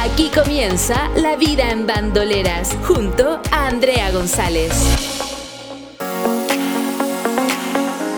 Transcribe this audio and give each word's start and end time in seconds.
Aquí 0.00 0.30
comienza 0.34 1.08
La 1.16 1.36
Vida 1.36 1.70
en 1.70 1.86
Bandoleras, 1.86 2.76
junto 2.86 3.40
a 3.50 3.68
Andrea 3.68 4.10
González. 4.10 4.72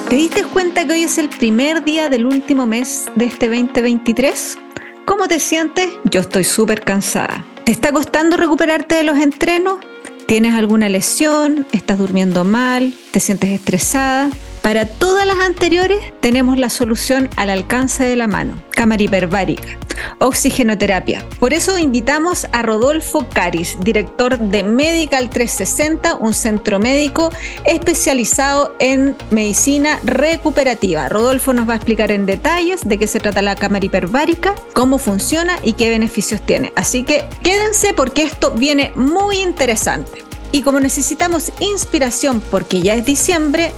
¿Te 0.08 0.16
diste 0.16 0.44
cuenta 0.44 0.86
que 0.86 0.92
hoy 0.92 1.02
es 1.02 1.18
el 1.18 1.28
primer 1.28 1.84
día 1.84 2.08
del 2.08 2.26
último 2.26 2.66
mes 2.66 3.06
de 3.14 3.26
este 3.26 3.48
2023? 3.48 4.58
¿Cómo 5.04 5.28
te 5.28 5.38
sientes? 5.40 5.88
Yo 6.04 6.20
estoy 6.20 6.44
súper 6.44 6.82
cansada. 6.82 7.44
¿Te 7.64 7.72
está 7.72 7.92
costando 7.92 8.36
recuperarte 8.36 8.96
de 8.96 9.02
los 9.02 9.18
entrenos? 9.18 9.78
¿Tienes 10.26 10.54
alguna 10.54 10.88
lesión? 10.88 11.66
¿Estás 11.72 11.98
durmiendo 11.98 12.44
mal? 12.44 12.94
¿Te 13.10 13.20
sientes 13.20 13.50
estresada? 13.50 14.30
Para 14.66 14.84
todas 14.84 15.24
las 15.24 15.38
anteriores 15.38 16.00
tenemos 16.18 16.58
la 16.58 16.70
solución 16.70 17.30
al 17.36 17.50
alcance 17.50 18.02
de 18.02 18.16
la 18.16 18.26
mano, 18.26 18.60
cámara 18.70 19.00
hiperbárica, 19.00 19.78
oxigenoterapia. 20.18 21.24
Por 21.38 21.54
eso 21.54 21.78
invitamos 21.78 22.48
a 22.50 22.62
Rodolfo 22.62 23.28
Caris, 23.32 23.76
director 23.78 24.36
de 24.36 24.64
Medical 24.64 25.30
360, 25.30 26.16
un 26.16 26.34
centro 26.34 26.80
médico 26.80 27.30
especializado 27.64 28.74
en 28.80 29.14
medicina 29.30 30.00
recuperativa. 30.02 31.08
Rodolfo 31.08 31.52
nos 31.52 31.68
va 31.68 31.74
a 31.74 31.76
explicar 31.76 32.10
en 32.10 32.26
detalles 32.26 32.80
de 32.84 32.98
qué 32.98 33.06
se 33.06 33.20
trata 33.20 33.42
la 33.42 33.54
cámara 33.54 33.86
hiperbárica, 33.86 34.56
cómo 34.74 34.98
funciona 34.98 35.60
y 35.62 35.74
qué 35.74 35.90
beneficios 35.90 36.44
tiene. 36.44 36.72
Así 36.74 37.04
que 37.04 37.24
quédense 37.44 37.94
porque 37.94 38.24
esto 38.24 38.50
viene 38.50 38.90
muy 38.96 39.36
interesante. 39.36 40.24
Y 40.50 40.62
como 40.62 40.80
necesitamos 40.80 41.52
inspiración 41.60 42.42
porque 42.50 42.80
ya 42.82 42.94
es 42.94 43.04
diciembre, 43.04 43.72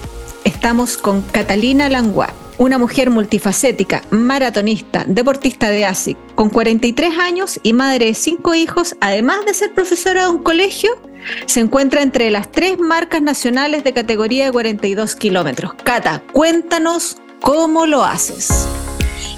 estamos 0.58 0.96
con 0.96 1.22
Catalina 1.22 1.88
Langua, 1.88 2.34
una 2.58 2.78
mujer 2.78 3.10
multifacética, 3.10 4.02
maratonista, 4.10 5.04
deportista 5.06 5.70
de 5.70 5.84
ASIC, 5.84 6.18
con 6.34 6.50
43 6.50 7.16
años 7.16 7.60
y 7.62 7.72
madre 7.72 8.06
de 8.06 8.14
cinco 8.14 8.56
hijos, 8.56 8.96
además 9.00 9.44
de 9.46 9.54
ser 9.54 9.72
profesora 9.72 10.24
de 10.24 10.30
un 10.30 10.42
colegio, 10.42 10.90
se 11.46 11.60
encuentra 11.60 12.02
entre 12.02 12.28
las 12.32 12.50
tres 12.50 12.76
marcas 12.76 13.22
nacionales 13.22 13.84
de 13.84 13.92
categoría 13.92 14.46
de 14.46 14.50
42 14.50 15.14
kilómetros. 15.14 15.74
Cata, 15.84 16.24
cuéntanos 16.32 17.18
cómo 17.40 17.86
lo 17.86 18.02
haces. 18.02 18.66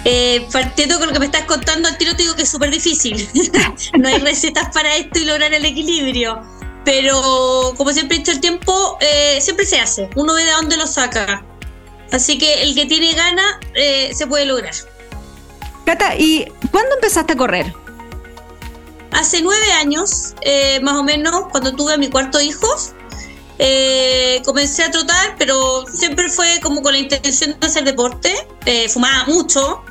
Eh, 0.07 0.47
partiendo 0.51 0.99
con 0.99 1.09
lo 1.09 1.13
que 1.13 1.21
me 1.21 1.27
estás 1.27 1.45
contando, 1.45 1.87
al 1.87 1.99
tiro 1.99 2.17
te 2.17 2.23
digo 2.23 2.35
que 2.35 2.45
es 2.45 2.49
súper 2.49 2.71
difícil. 2.71 3.29
no 3.99 4.09
hay 4.09 4.21
recetas 4.21 4.73
para 4.73 4.97
esto 4.97 5.19
y 5.19 5.27
lograr 5.27 5.53
el 5.53 5.67
equilibrio 5.67 6.41
pero 6.85 7.75
como 7.77 7.93
siempre 7.93 8.17
he 8.17 8.19
dicho 8.21 8.33
el 8.33 8.41
tiempo, 8.41 8.97
eh, 9.01 9.39
siempre 9.41 9.67
se 9.67 9.79
hace, 9.79 10.09
uno 10.17 10.35
ve 10.35 10.45
de 10.45 10.53
dónde 10.53 10.77
lo 10.77 10.87
saca. 10.87 11.45
Así 12.13 12.39
que 12.39 12.63
el 12.63 12.75
que 12.75 12.87
tiene 12.87 13.13
ganas 13.13 13.57
eh, 13.75 14.13
se 14.15 14.27
puede 14.27 14.47
lograr. 14.47 14.75
Cata, 15.85 16.17
¿y 16.17 16.47
cuándo 16.71 16.95
empezaste 16.97 17.35
a 17.35 17.37
correr? 17.37 17.73
Hace 19.13 19.43
nueve 19.43 19.73
años, 19.73 20.35
eh, 20.41 20.81
más 20.81 20.97
o 20.97 21.03
menos, 21.03 21.47
cuando 21.51 21.75
tuve 21.75 21.95
a 21.95 21.97
mi 21.97 22.09
cuarto 22.09 22.41
hijo, 22.41 22.67
comencé 24.45 24.85
a 24.85 24.91
trotar, 24.91 25.37
pero 25.39 25.85
siempre 25.93 26.29
fue 26.31 26.61
como 26.63 26.83
con 26.83 26.93
la 26.93 26.99
intención 26.99 27.59
de 27.61 27.67
hacer 27.67 27.85
deporte. 27.85 28.35
fumaba 28.89 29.25
mucho, 29.27 29.83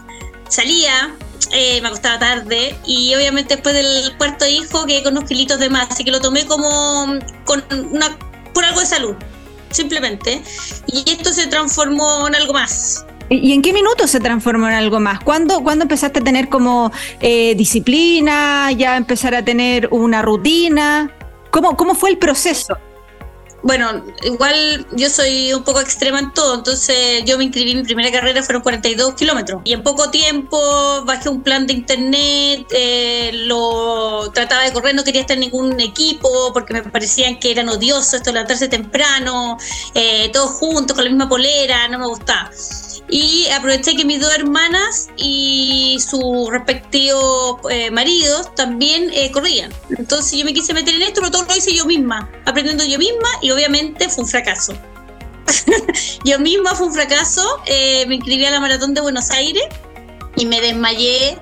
salía, 0.48 1.16
eh, 1.52 1.82
me 1.82 1.88
acostaba 1.88 2.20
tarde 2.20 2.76
y 2.86 3.16
obviamente 3.16 3.56
después 3.56 3.76
del 3.76 4.16
cuarto 4.18 4.46
hijo 4.46 4.86
quedé 4.86 5.04
con 5.04 5.18
unos 5.18 5.28
kilitos 5.28 5.60
de 5.60 5.70
más, 5.70 5.88
así 5.90 6.04
que 6.04 6.12
lo 6.12 6.22
tomé 6.22 6.46
como 6.46 7.20
con 7.46 7.64
una, 7.92 8.18
por 8.54 8.66
algo 8.66 8.80
de 8.80 8.86
salud, 8.86 9.16
simplemente. 9.72 10.42
Y 10.88 11.10
esto 11.10 11.32
se 11.34 11.48
transformó 11.48 12.28
en 12.28 12.36
algo 12.36 12.54
más. 12.54 13.06
¿Y 13.30 13.54
en 13.54 13.62
qué 13.62 13.74
minuto 13.74 14.08
se 14.08 14.20
transformó 14.20 14.68
en 14.68 14.74
algo 14.74 15.00
más? 15.00 15.20
¿Cuándo, 15.20 15.62
¿cuándo 15.62 15.84
empezaste 15.84 16.20
a 16.20 16.24
tener 16.24 16.50
como 16.50 16.92
eh, 17.20 17.54
disciplina, 17.56 18.72
ya 18.72 18.98
empezar 18.98 19.36
a 19.36 19.46
tener 19.46 19.88
una 19.92 20.24
rutina? 20.24 21.12
¿Cómo, 21.52 21.78
¿Cómo 21.78 21.94
fue 21.94 22.10
el 22.10 22.18
proceso? 22.18 22.78
Bueno, 23.64 24.04
igual 24.24 24.86
yo 24.92 25.10
soy 25.10 25.54
un 25.54 25.64
poco 25.64 25.82
extrema 25.82 26.20
en 26.20 26.34
todo, 26.34 26.56
entonces 26.56 27.24
yo 27.26 27.38
me 27.38 27.46
inscribí, 27.46 27.76
mi 27.76 27.84
primera 27.84 28.12
carrera 28.12 28.42
fueron 28.44 28.62
42 28.62 29.16
kilómetros 29.16 29.62
y 29.66 29.74
en 29.74 29.84
poco 29.84 30.10
tiempo 30.10 31.04
bajé 31.06 31.30
un 31.30 31.44
plan 31.44 31.68
de 31.68 31.74
internet, 31.74 32.68
eh, 32.72 33.32
lo 33.34 34.32
trataba 34.34 34.64
de 34.64 34.72
correr, 34.72 34.96
no 34.96 35.04
quería 35.04 35.22
estar 35.22 35.36
en 35.36 35.42
ningún 35.42 35.80
equipo 35.80 36.52
porque 36.54 36.74
me 36.74 36.84
parecían 36.84 37.40
que 37.40 37.52
eran 37.52 37.70
odiosos 37.70 38.14
esto 38.16 38.30
de 38.30 38.34
levantarse 38.34 38.68
temprano, 38.68 39.58
eh, 39.94 40.30
todos 40.32 40.52
juntos 40.52 40.96
con 40.96 41.04
la 41.04 41.10
misma 41.10 41.28
polera, 41.28 41.88
no 41.88 42.00
me 42.00 42.08
gustaba 42.08 42.50
y 43.10 43.48
aproveché 43.50 43.96
que 43.96 44.06
mis 44.06 44.20
dos 44.20 44.34
hermanas 44.34 45.10
y 45.18 45.98
sus 46.00 46.50
respectivos 46.50 47.60
eh, 47.70 47.92
maridos 47.92 48.54
también 48.56 49.10
eh, 49.14 49.32
corrían. 49.32 49.74
Entonces 49.98 50.38
yo 50.38 50.46
me 50.46 50.54
quise 50.54 50.74
meter 50.74 50.96
en 50.96 51.02
esto, 51.04 51.22
pero 51.22 51.32
todo 51.32 51.44
lo 51.44 51.56
hice 51.56 51.74
yo 51.74 51.86
misma, 51.86 52.30
aprendiendo 52.46 52.86
yo 52.86 52.98
misma 53.00 53.30
y 53.42 53.49
obviamente 53.52 54.10
fue 54.10 54.24
un 54.24 54.30
fracaso. 54.30 54.74
yo 56.24 56.40
misma 56.40 56.76
fue 56.76 56.88
un 56.88 56.94
fracaso, 56.94 57.44
eh, 57.66 58.06
me 58.08 58.16
inscribí 58.16 58.46
a 58.46 58.52
la 58.52 58.60
maratón 58.60 58.94
de 58.94 59.02
Buenos 59.02 59.32
Aires 59.32 59.64
y 60.36 60.46
me 60.46 60.62
desmayé 60.62 61.40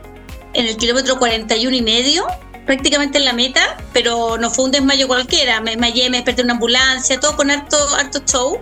en 0.53 0.65
el 0.65 0.77
kilómetro 0.77 1.19
41 1.19 1.75
y 1.75 1.81
medio 1.81 2.25
prácticamente 2.67 3.17
en 3.17 3.25
la 3.25 3.33
meta, 3.33 3.77
pero 3.93 4.37
no 4.37 4.51
fue 4.51 4.65
un 4.65 4.71
desmayo 4.71 5.07
cualquiera. 5.07 5.61
Me 5.61 5.71
desmayé, 5.71 6.09
me 6.09 6.17
desperté 6.17 6.41
en 6.41 6.47
una 6.47 6.53
ambulancia, 6.53 7.19
todo 7.19 7.35
con 7.35 7.49
harto, 7.49 7.77
harto 7.95 8.19
show. 8.27 8.59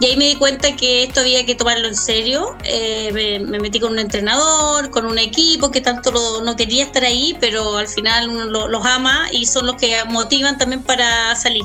Y 0.00 0.06
ahí 0.06 0.16
me 0.16 0.26
di 0.26 0.36
cuenta 0.36 0.76
que 0.76 1.02
esto 1.02 1.20
había 1.20 1.44
que 1.44 1.56
tomarlo 1.56 1.88
en 1.88 1.96
serio. 1.96 2.56
Eh, 2.62 3.40
me, 3.40 3.58
metí 3.58 3.80
con 3.80 3.92
un 3.92 3.98
entrenador, 3.98 4.90
con 4.90 5.06
un 5.06 5.18
equipo 5.18 5.72
que 5.72 5.80
tanto 5.80 6.40
no 6.42 6.54
quería 6.54 6.84
estar 6.84 7.02
ahí, 7.04 7.36
pero 7.40 7.78
al 7.78 7.88
final 7.88 8.28
uno 8.28 8.68
los 8.68 8.86
ama 8.86 9.26
y 9.32 9.46
son 9.46 9.66
los 9.66 9.76
que 9.76 9.96
motivan 10.04 10.56
también 10.56 10.82
para 10.82 11.34
salir. 11.34 11.64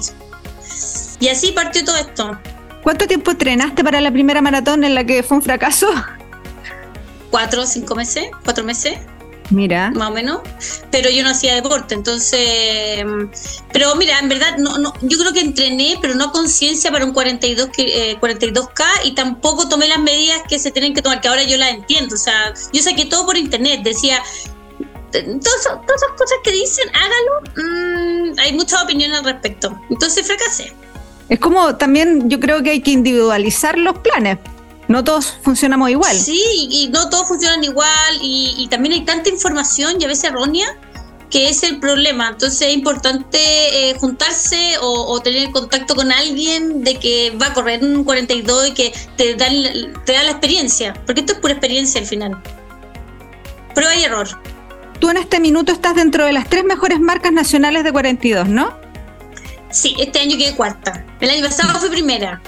Y 1.24 1.30
así 1.30 1.54
partió 1.54 1.86
todo 1.86 1.96
esto. 1.96 2.38
¿Cuánto 2.82 3.08
tiempo 3.08 3.32
entrenaste 3.32 3.82
para 3.82 4.02
la 4.02 4.12
primera 4.12 4.42
maratón 4.42 4.84
en 4.84 4.94
la 4.94 5.06
que 5.06 5.24
fue 5.24 5.38
un 5.38 5.42
fracaso? 5.42 5.88
Cuatro, 7.32 7.66
cinco 7.66 7.96
meses, 7.96 8.26
cuatro 8.44 8.66
meses. 8.66 8.98
Mira. 9.50 9.92
Más 9.92 10.10
o 10.10 10.14
menos. 10.14 10.42
Pero 10.92 11.10
yo 11.10 11.24
no 11.24 11.30
hacía 11.30 11.56
deporte, 11.56 11.96
entonces. 11.96 13.06
Pero 13.72 13.96
mira, 13.96 14.20
en 14.20 14.28
verdad, 14.28 14.58
no, 14.58 14.78
no, 14.80 14.94
yo 15.00 15.18
creo 15.18 15.32
que 15.32 15.40
entrené, 15.40 15.98
pero 16.02 16.14
no 16.16 16.30
conciencia 16.34 16.92
para 16.92 17.06
un 17.06 17.14
42, 17.14 17.70
eh, 17.78 18.18
42K 18.20 18.84
y 19.06 19.16
tampoco 19.16 19.70
tomé 19.70 19.88
las 19.88 20.00
medidas 20.00 20.42
que 20.50 20.60
se 20.60 20.72
tienen 20.72 20.94
que 20.94 21.02
tomar, 21.02 21.22
que 21.22 21.30
ahora 21.30 21.44
yo 21.44 21.56
las 21.56 21.70
entiendo. 21.70 22.16
O 22.16 22.18
sea, 22.18 22.54
yo 22.74 22.84
saqué 22.84 23.06
todo 23.06 23.26
por 23.26 23.38
internet. 23.38 23.80
Decía, 23.82 24.22
todas, 25.10 25.62
esas 25.62 26.12
cosas 26.18 26.38
que 26.44 26.52
dicen, 26.52 26.90
hágalo. 26.94 28.34
Mm, 28.36 28.40
hay 28.40 28.52
muchas 28.52 28.84
opiniones 28.84 29.20
al 29.20 29.24
respecto. 29.24 29.80
Entonces 29.90 30.28
fracasé. 30.28 30.83
Es 31.30 31.40
como 31.40 31.76
también 31.76 32.30
yo 32.30 32.40
creo 32.40 32.62
que 32.64 32.72
hay 32.72 32.82
que 32.82 32.92
individualizar 32.92 33.78
los 33.78 34.00
planes. 34.00 34.40
No 34.88 35.04
todos 35.04 35.38
funcionamos 35.42 35.90
igual. 35.90 36.18
Sí, 36.18 36.68
y 36.70 36.90
no 36.90 37.10
todos 37.10 37.28
funcionan 37.28 37.64
igual 37.64 38.20
y, 38.22 38.68
también 38.70 38.94
hay 38.94 39.06
tanta 39.06 39.30
información 39.30 39.96
y 40.00 40.04
a 40.04 40.08
veces 40.08 40.26
errónea 40.26 40.68
que 41.30 41.50
es 41.50 41.64
el 41.64 41.80
problema. 41.80 42.30
Entonces 42.30 42.62
es 42.62 42.74
importante 42.76 43.40
eh, 43.40 43.96
juntarse 43.98 44.76
o, 44.82 45.20
tener 45.22 45.50
contacto 45.52 45.96
con 45.96 46.12
alguien 46.12 46.84
de 46.84 47.00
que 47.00 47.36
va 47.42 47.48
a 47.48 47.54
correr 47.54 47.84
un 47.84 48.04
42 48.04 48.68
y 48.68 48.72
que 48.74 48.94
te, 49.18 49.34
dan, 49.36 49.54
te 50.06 50.14
da 50.14 50.24
la 50.24 50.32
experiencia, 50.32 50.94
porque 51.06 51.22
esto 51.22 51.34
es 51.34 51.40
pura 51.40 51.54
experiencia 51.54 52.00
al 52.02 52.06
final. 52.06 52.44
Prueba 53.74 53.96
y 53.96 54.04
error. 54.04 54.28
Tú 55.00 55.10
en 55.10 55.18
este 55.18 55.40
minuto 55.40 55.72
estás 55.72 55.96
dentro 55.96 56.26
de 56.26 56.34
las 56.34 56.48
tres 56.48 56.64
mejores 56.66 57.00
marcas 57.00 57.32
nacionales 57.32 57.84
de 57.84 57.92
42, 57.92 58.48
¿no? 58.48 58.83
Sí, 59.74 59.96
este 60.00 60.20
año 60.20 60.38
quedé 60.38 60.56
cuarta. 60.56 61.04
El 61.20 61.30
año 61.30 61.44
pasado 61.44 61.78
fue 61.80 61.90
primera. 61.90 62.42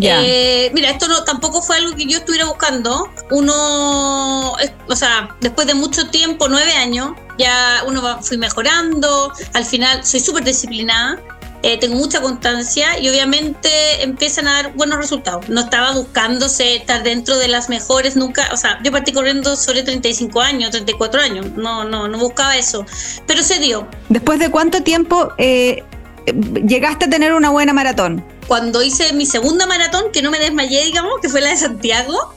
Eh, 0.00 0.70
mira, 0.72 0.90
esto 0.90 1.08
no, 1.08 1.24
tampoco 1.24 1.60
fue 1.60 1.76
algo 1.76 1.96
que 1.96 2.06
yo 2.06 2.18
estuviera 2.18 2.46
buscando. 2.46 3.10
Uno, 3.30 4.52
o 4.52 4.96
sea, 4.96 5.36
después 5.40 5.66
de 5.66 5.74
mucho 5.74 6.08
tiempo, 6.10 6.48
nueve 6.48 6.72
años, 6.72 7.12
ya 7.38 7.82
uno 7.86 8.00
va, 8.00 8.22
fui 8.22 8.38
mejorando. 8.38 9.32
Al 9.52 9.64
final 9.64 10.04
soy 10.04 10.20
súper 10.20 10.44
disciplinada. 10.44 11.18
eh, 11.62 11.78
tengo 11.78 11.96
mucha 11.96 12.22
constancia 12.22 12.98
y 12.98 13.08
obviamente 13.08 14.02
empiezan 14.02 14.48
a 14.48 14.62
dar 14.62 14.72
buenos 14.74 14.98
resultados. 14.98 15.48
No 15.48 15.60
estaba 15.62 15.92
buscándose 15.92 16.76
estar 16.76 17.02
dentro 17.02 17.36
de 17.36 17.48
las 17.48 17.68
mejores 17.68 18.16
nunca, 18.16 18.48
o 18.52 18.56
sea, 18.56 18.80
yo 18.82 18.90
partí 18.90 19.12
corriendo 19.12 19.56
sobre 19.56 19.82
35 19.82 20.40
años, 20.40 20.70
34 20.70 21.20
años, 21.20 21.46
no, 21.56 21.84
no, 21.84 22.08
no 22.08 22.18
buscaba 22.18 22.56
eso, 22.56 22.86
pero 23.26 23.42
se 23.42 23.58
dio. 23.58 23.86
¿Después 24.08 24.38
de 24.38 24.50
cuánto 24.50 24.82
tiempo 24.82 25.32
eh, 25.36 25.84
llegaste 26.32 27.06
a 27.06 27.10
tener 27.10 27.32
una 27.32 27.50
buena 27.50 27.72
maratón? 27.72 28.24
Cuando 28.46 28.82
hice 28.82 29.12
mi 29.12 29.26
segunda 29.26 29.66
maratón, 29.66 30.12
que 30.12 30.22
no 30.22 30.30
me 30.30 30.38
desmayé, 30.38 30.84
digamos, 30.84 31.12
que 31.22 31.28
fue 31.28 31.40
la 31.40 31.50
de 31.50 31.56
Santiago, 31.56 32.34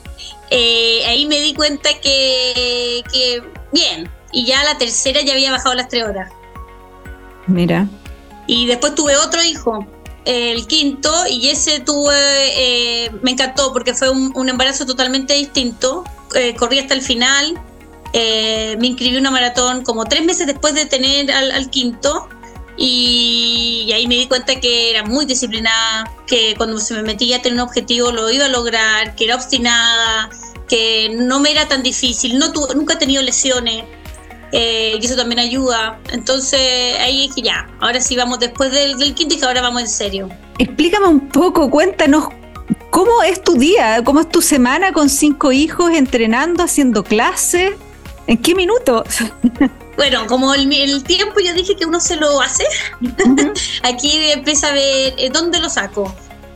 eh, 0.49 1.03
ahí 1.07 1.25
me 1.25 1.39
di 1.39 1.53
cuenta 1.53 1.89
que, 2.01 3.03
que 3.11 3.43
bien, 3.71 4.09
y 4.31 4.45
ya 4.45 4.63
la 4.63 4.77
tercera 4.77 5.21
ya 5.21 5.33
había 5.33 5.51
bajado 5.51 5.75
las 5.75 5.87
tres 5.87 6.03
horas. 6.03 6.31
Mira. 7.47 7.87
Y 8.47 8.67
después 8.67 8.93
tuve 8.95 9.15
otro 9.15 9.43
hijo, 9.43 9.87
el 10.25 10.67
quinto, 10.67 11.11
y 11.29 11.49
ese 11.49 11.79
tuve, 11.79 12.15
eh, 12.15 13.11
me 13.21 13.31
encantó 13.31 13.73
porque 13.73 13.93
fue 13.93 14.09
un, 14.09 14.49
embarazo 14.49 14.85
totalmente 14.85 15.33
distinto. 15.33 16.03
Eh, 16.35 16.55
corrí 16.55 16.79
hasta 16.79 16.93
el 16.93 17.01
final, 17.01 17.59
eh, 18.13 18.75
me 18.79 18.87
inscribí 18.87 19.15
en 19.15 19.21
una 19.21 19.31
maratón 19.31 19.83
como 19.83 20.05
tres 20.05 20.23
meses 20.23 20.47
después 20.47 20.73
de 20.73 20.85
tener 20.85 21.31
al, 21.31 21.69
quinto. 21.69 22.29
Y, 22.77 23.91
ahí 23.93 24.07
me 24.07 24.15
di 24.15 24.27
cuenta 24.27 24.59
que 24.59 24.89
era 24.89 25.03
muy 25.03 25.25
disciplinada, 25.25 26.11
que 26.25 26.55
cuando 26.57 26.79
se 26.79 26.93
me 26.95 27.03
metía 27.03 27.37
a 27.37 27.41
tener 27.41 27.55
un 27.55 27.67
objetivo 27.67 28.11
lo 28.11 28.29
iba 28.31 28.45
a 28.45 28.49
lograr, 28.49 29.15
que 29.15 29.25
era 29.25 29.35
obstinada, 29.35 30.29
que 30.67 31.09
no 31.13 31.39
me 31.39 31.51
era 31.51 31.67
tan 31.67 31.83
difícil, 31.83 32.39
no 32.39 32.51
nunca 32.75 32.95
he 32.95 32.97
tenido 32.97 33.21
lesiones. 33.21 33.83
Eh, 34.55 34.99
y 35.01 35.05
eso 35.05 35.15
también 35.15 35.39
ayuda. 35.39 35.99
Entonces 36.11 36.99
ahí 36.99 37.29
que 37.35 37.41
ya, 37.41 37.67
ahora 37.79 37.99
sí 37.99 38.15
vamos 38.15 38.39
después 38.39 38.71
del, 38.71 39.13
quinto 39.15 39.35
y 39.35 39.43
ahora 39.43 39.61
vamos 39.61 39.81
en 39.81 39.87
serio. 39.87 40.29
Explícame 40.59 41.07
un 41.07 41.27
poco, 41.29 41.69
cuéntanos 41.71 42.27
cómo 42.91 43.23
es 43.23 43.43
tu 43.43 43.55
día, 43.55 44.03
cómo 44.03 44.19
es 44.19 44.29
tu 44.29 44.41
semana 44.41 44.93
con 44.93 45.09
cinco 45.09 45.51
hijos, 45.51 45.91
entrenando, 45.91 46.63
haciendo 46.63 47.03
clases. 47.03 47.73
¿En 48.27 48.37
qué 48.37 48.53
minuto? 48.53 49.03
Bueno, 49.95 50.25
como 50.27 50.53
el, 50.53 51.03
tiempo 51.03 51.39
yo 51.39 51.53
dije 51.53 51.75
que 51.75 51.85
uno 51.85 51.99
se 51.99 52.15
lo 52.15 52.41
hace, 52.41 52.65
aquí 53.83 54.11
empieza 54.31 54.69
a 54.69 54.73
ver 54.73 55.13
eh, 55.17 55.29
dónde 55.31 55.59
lo 55.59 55.69
saco. 55.69 56.13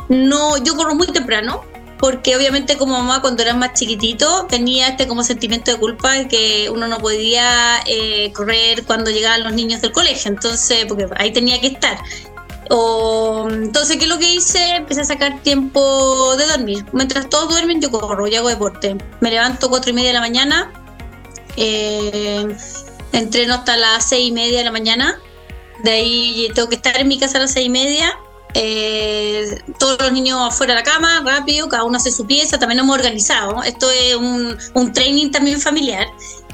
No, 0.10 0.58
yo 0.64 0.76
corro 0.76 0.96
muy 0.96 1.08
temprano, 1.08 1.64
porque 2.00 2.36
obviamente 2.36 2.78
como 2.78 2.98
mamá 2.98 3.22
cuando 3.22 3.44
era 3.44 3.54
más 3.54 3.74
chiquitito 3.74 4.46
tenía 4.50 4.90
este 4.90 5.08
como 5.08 5.24
sentimiento 5.24 5.72
de 5.72 5.78
culpa 5.78 6.14
de 6.14 6.28
que 6.28 6.70
uno 6.70 6.88
no 6.88 6.98
podía 7.00 7.80
eh, 7.86 8.32
correr 8.34 8.86
cuando 8.86 9.12
llegaban 9.12 9.44
los 9.44 9.54
niños 9.54 9.82
del 9.82 9.92
colegio, 9.92 10.32
entonces, 10.32 10.86
porque 10.86 11.08
ahí 11.18 11.32
tenía 11.32 11.60
que 11.60 11.68
estar. 11.68 11.98
O, 12.70 13.48
entonces, 13.50 13.98
¿qué 13.98 14.04
es 14.04 14.10
lo 14.10 14.18
que 14.18 14.34
hice? 14.34 14.76
Empecé 14.76 15.02
a 15.02 15.06
sacar 15.06 15.40
tiempo 15.42 16.36
de 16.36 16.48
dormir. 16.48 16.86
Mientras 16.92 17.30
todos 17.30 17.50
duermen, 17.50 17.80
yo 17.82 17.90
corro 17.92 18.28
y 18.28 18.36
hago 18.36 18.50
deporte. 18.50 18.98
Me 19.22 19.30
levanto 19.30 19.70
cuatro 19.70 19.92
y 19.92 19.94
media 19.94 20.10
de 20.10 20.14
la 20.16 20.20
mañana, 20.20 20.72
eh, 21.56 22.46
entreno 23.12 23.56
hasta 23.56 23.78
las 23.78 24.10
seis 24.10 24.30
y 24.30 24.32
media 24.32 24.60
de 24.60 24.64
la 24.66 24.72
mañana. 24.72 25.20
De 25.84 25.92
ahí 25.92 26.48
tengo 26.56 26.70
que 26.70 26.76
estar 26.76 26.98
en 26.98 27.08
mi 27.08 27.20
casa 27.20 27.38
a 27.38 27.42
las 27.42 27.54
seis 27.54 27.68
y 27.68 27.70
media 27.70 28.18
eh, 28.60 29.62
todos 29.78 30.02
los 30.02 30.12
niños 30.12 30.40
afuera 30.42 30.74
de 30.74 30.80
la 30.80 30.84
cama, 30.84 31.22
rápido, 31.24 31.70
cada 31.70 31.84
uno 31.84 31.98
hace 31.98 32.12
su 32.12 32.26
pieza, 32.26 32.58
también 32.58 32.80
hemos 32.80 32.96
organizado. 32.96 33.62
Esto 33.62 33.92
es 33.92 34.16
un, 34.16 34.58
un 34.74 34.94
training 34.94 35.30
también 35.30 35.62
familiar. 35.62 36.08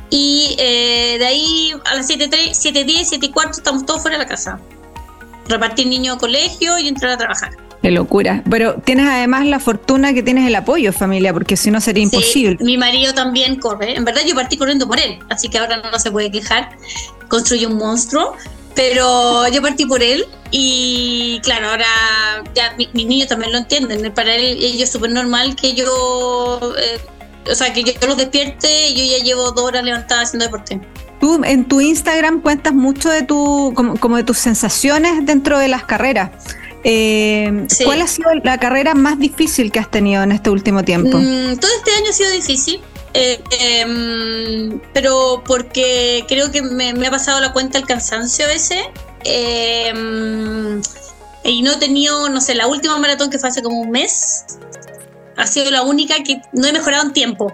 Y 0.10 0.56
eh, 0.60 1.16
de 1.18 1.26
ahí 1.26 1.74
a 1.86 1.96
las 1.96 2.10
7.10, 2.10 2.54
7 2.54 3.26
y 3.26 3.32
cuarto 3.32 3.58
estamos 3.58 3.86
todos 3.86 4.02
fuera 4.02 4.18
de 4.18 4.24
la 4.24 4.30
casa. 4.30 4.60
Repartir 5.48 5.88
niños 5.88 6.18
a 6.18 6.20
colegio 6.20 6.78
y 6.78 6.90
entrar 6.90 7.14
a 7.14 7.18
trabajar. 7.18 7.52
Qué 7.84 7.92
locura. 7.92 8.42
Pero 8.50 8.76
tienes 8.76 9.08
además 9.08 9.46
la 9.46 9.60
fortuna 9.60 10.14
que 10.14 10.24
tienes 10.24 10.48
el 10.48 10.56
apoyo, 10.56 10.94
familia, 10.94 11.34
porque 11.34 11.58
si 11.58 11.70
no 11.70 11.82
sería 11.82 12.02
imposible. 12.04 12.58
mi 12.64 12.78
marido 12.78 13.14
también 13.14 13.58
corre. 13.58 13.98
En 13.98 14.06
verdad 14.06 14.22
yo 14.26 14.34
partí 14.36 14.56
corriendo 14.56 14.88
por 14.88 15.02
él, 15.02 15.20
así 15.30 15.50
que 15.50 15.58
ahora 15.58 15.78
no 15.78 16.00
se 16.00 16.10
puede 16.10 16.32
quejar. 16.32 16.70
Construye 17.28 17.68
un 17.68 17.76
monstruo. 17.76 18.36
Pero 18.74 19.48
yo 19.50 19.62
partí 19.62 19.86
por 19.86 20.02
él 20.02 20.26
y 20.50 21.40
claro, 21.44 21.70
ahora 21.70 21.86
ya 22.56 22.74
mis 22.78 22.92
niños 22.94 23.28
también 23.28 23.52
lo 23.52 23.60
entienden. 23.60 24.12
Para 24.14 24.34
él, 24.34 24.58
ellos 24.60 24.82
es 24.82 24.92
súper 24.92 25.12
normal 25.12 25.56
que 25.56 25.76
yo, 25.76 26.60
eh, 26.80 27.00
o 27.52 27.54
sea, 27.54 27.72
que 27.72 27.84
yo 27.84 27.92
los 28.08 28.18
despierte 28.18 28.90
y 28.90 28.96
yo 28.96 29.18
ya 29.18 29.24
llevo 29.24 29.52
dos 29.52 29.66
horas 29.66 29.84
levantada 29.84 30.22
haciendo 30.22 30.46
deporte. 30.46 30.82
Tú 31.20 31.42
en 31.46 31.66
tu 31.66 31.82
Instagram 31.82 32.42
cuentas 32.42 32.74
mucho 32.74 33.10
de 33.10 33.22
tu, 33.22 33.74
como, 33.76 34.18
de 34.18 34.24
tus 34.24 34.40
sensaciones 34.40 35.26
dentro 35.26 35.60
de 35.60 35.68
las 35.68 35.84
carreras. 35.84 36.32
Eh, 36.84 37.68
¿Cuál 37.86 38.02
ha 38.02 38.08
sido 38.08 38.30
la 38.44 38.58
carrera 38.58 38.94
más 38.94 39.18
difícil 39.18 39.72
que 39.72 39.80
has 39.80 39.90
tenido 39.90 40.24
en 40.24 40.32
este 40.32 40.50
último 40.50 40.84
tiempo? 40.84 41.18
Mm, 41.18 41.58
todo 41.58 41.72
este 41.78 41.92
año 41.92 42.10
ha 42.10 42.14
sido 42.14 42.32
difícil. 42.32 42.82
Eh, 43.14 43.42
em, 43.60 44.82
pero 44.92 45.44
porque 45.46 46.26
creo 46.28 46.52
que 46.52 46.62
me, 46.64 46.90
ha 46.90 47.12
pasado 47.12 47.40
la 47.40 47.54
cuenta 47.54 47.78
el 47.78 47.86
cansancio 47.86 48.48
ese. 48.48 48.92
Em, 49.24 50.82
y 51.44 51.62
no 51.62 51.74
he 51.74 51.78
tenido, 51.78 52.28
no 52.30 52.42
sé, 52.42 52.56
la 52.56 52.68
última 52.68 52.98
maratón 52.98 53.30
que 53.30 53.40
fue 53.40 53.50
hace 53.50 53.62
como 53.62 53.80
un 53.80 53.92
mes, 53.92 54.46
ha 55.38 55.48
sido 55.48 55.72
la 55.72 55.84
única 55.84 56.16
que 56.24 56.42
no 56.54 56.68
he 56.68 56.74
mejorado 56.74 57.06
en 57.06 57.14
tiempo. 57.14 57.54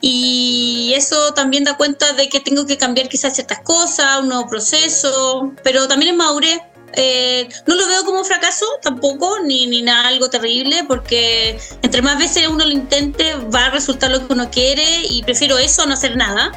Y 0.00 0.92
eso 0.94 1.34
también 1.34 1.64
da 1.64 1.76
cuenta 1.76 2.12
de 2.12 2.28
que 2.28 2.40
tengo 2.40 2.66
que 2.66 2.76
cambiar 2.76 3.08
quizás 3.08 3.34
ciertas 3.34 3.60
cosas, 3.60 4.20
un 4.20 4.28
nuevo 4.28 4.46
proceso, 4.46 5.52
pero 5.62 5.88
también 5.88 6.12
es 6.12 6.18
madurez 6.18 6.60
eh, 6.96 7.48
no 7.66 7.74
lo 7.74 7.86
veo 7.86 8.04
como 8.04 8.24
fracaso 8.24 8.64
tampoco, 8.82 9.40
ni, 9.44 9.66
ni 9.66 9.82
nada 9.82 10.08
algo 10.08 10.30
terrible, 10.30 10.84
porque 10.88 11.58
entre 11.82 12.02
más 12.02 12.18
veces 12.18 12.48
uno 12.48 12.64
lo 12.64 12.70
intente 12.70 13.34
va 13.54 13.66
a 13.66 13.70
resultar 13.70 14.10
lo 14.10 14.26
que 14.26 14.32
uno 14.32 14.50
quiere 14.50 14.84
y 15.10 15.22
prefiero 15.22 15.58
eso 15.58 15.82
a 15.82 15.86
no 15.86 15.94
hacer 15.94 16.16
nada. 16.16 16.52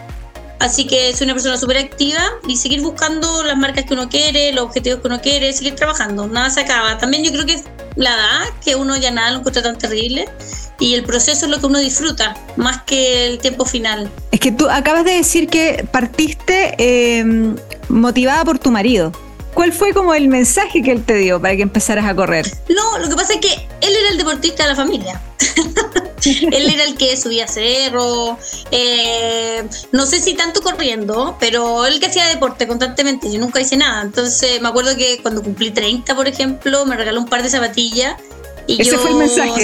Así 0.60 0.86
que 0.86 1.16
soy 1.16 1.26
una 1.26 1.34
persona 1.34 1.58
súper 1.58 1.78
activa 1.78 2.22
y 2.46 2.58
seguir 2.58 2.82
buscando 2.82 3.44
las 3.44 3.56
marcas 3.58 3.86
que 3.86 3.94
uno 3.94 4.10
quiere, 4.10 4.52
los 4.52 4.66
objetivos 4.66 5.00
que 5.00 5.08
uno 5.08 5.22
quiere, 5.22 5.54
seguir 5.54 5.76
trabajando, 5.76 6.28
nada 6.28 6.50
se 6.50 6.62
acaba. 6.62 6.98
También 6.98 7.24
yo 7.24 7.32
creo 7.32 7.46
que 7.46 7.54
es 7.54 7.64
la 7.96 8.14
edad, 8.14 8.46
que 8.64 8.76
uno 8.76 8.98
ya 8.98 9.12
nada 9.12 9.32
lo 9.32 9.40
encuentra 9.40 9.64
tan 9.64 9.78
terrible 9.78 10.28
y 10.80 10.96
el 10.96 11.04
proceso 11.04 11.46
es 11.46 11.52
lo 11.52 11.60
que 11.60 11.66
uno 11.66 11.80
disfruta, 11.80 12.36
más 12.58 12.82
que 12.84 13.28
el 13.28 13.40
tiempo 13.40 13.66
final. 13.66 14.10
Es 14.32 14.40
que 14.40 14.52
tú 14.52 14.70
acabas 14.70 15.06
de 15.06 15.12
decir 15.12 15.48
que 15.48 15.88
partiste 15.92 16.76
eh, 16.78 17.26
motivada 17.88 18.44
por 18.44 18.60
tu 18.60 18.70
marido. 18.70 19.14
¿Cuál 19.54 19.74
fue 19.74 19.94
como 19.94 20.14
el 20.14 20.28
mensaje 20.28 20.82
que 20.82 20.92
él 20.92 21.04
te 21.04 21.16
dio 21.16 21.42
para 21.42 21.56
que 21.56 21.64
empezaras 21.64 22.06
a 22.06 22.16
correr? 22.16 22.50
No, 22.70 22.98
lo 23.00 23.10
que 23.10 23.16
pasa 23.16 23.34
es 23.34 23.40
que 23.40 23.54
él 23.82 23.96
era 23.96 24.10
el 24.10 24.18
deportista 24.18 24.64
de 24.64 24.70
la 24.70 24.76
familia. 24.76 25.22
él 26.26 26.70
era 26.70 26.84
el 26.84 26.96
que 26.96 27.16
subía 27.18 27.48
cerro, 27.48 28.38
eh, 28.72 29.64
no 29.92 30.06
sé 30.06 30.20
si 30.20 30.34
tanto 30.34 30.62
corriendo, 30.62 31.38
pero 31.40 31.86
él 31.86 32.00
que 32.00 32.08
hacía 32.08 32.28
deporte 32.28 32.68
constantemente, 32.68 33.32
yo 33.32 33.40
nunca 33.40 33.60
hice 33.60 33.78
nada. 33.78 34.02
Entonces 34.02 34.62
me 34.62 34.68
acuerdo 34.68 34.96
que 34.96 35.20
cuando 35.22 35.42
cumplí 35.42 35.72
30, 35.72 36.16
por 36.16 36.28
ejemplo, 36.28 36.86
me 36.86 36.96
regaló 36.96 37.20
un 37.20 37.28
par 37.28 37.44
de 37.44 37.50
zapatillas 37.50 38.16
y 38.68 38.84
yo 38.84 38.98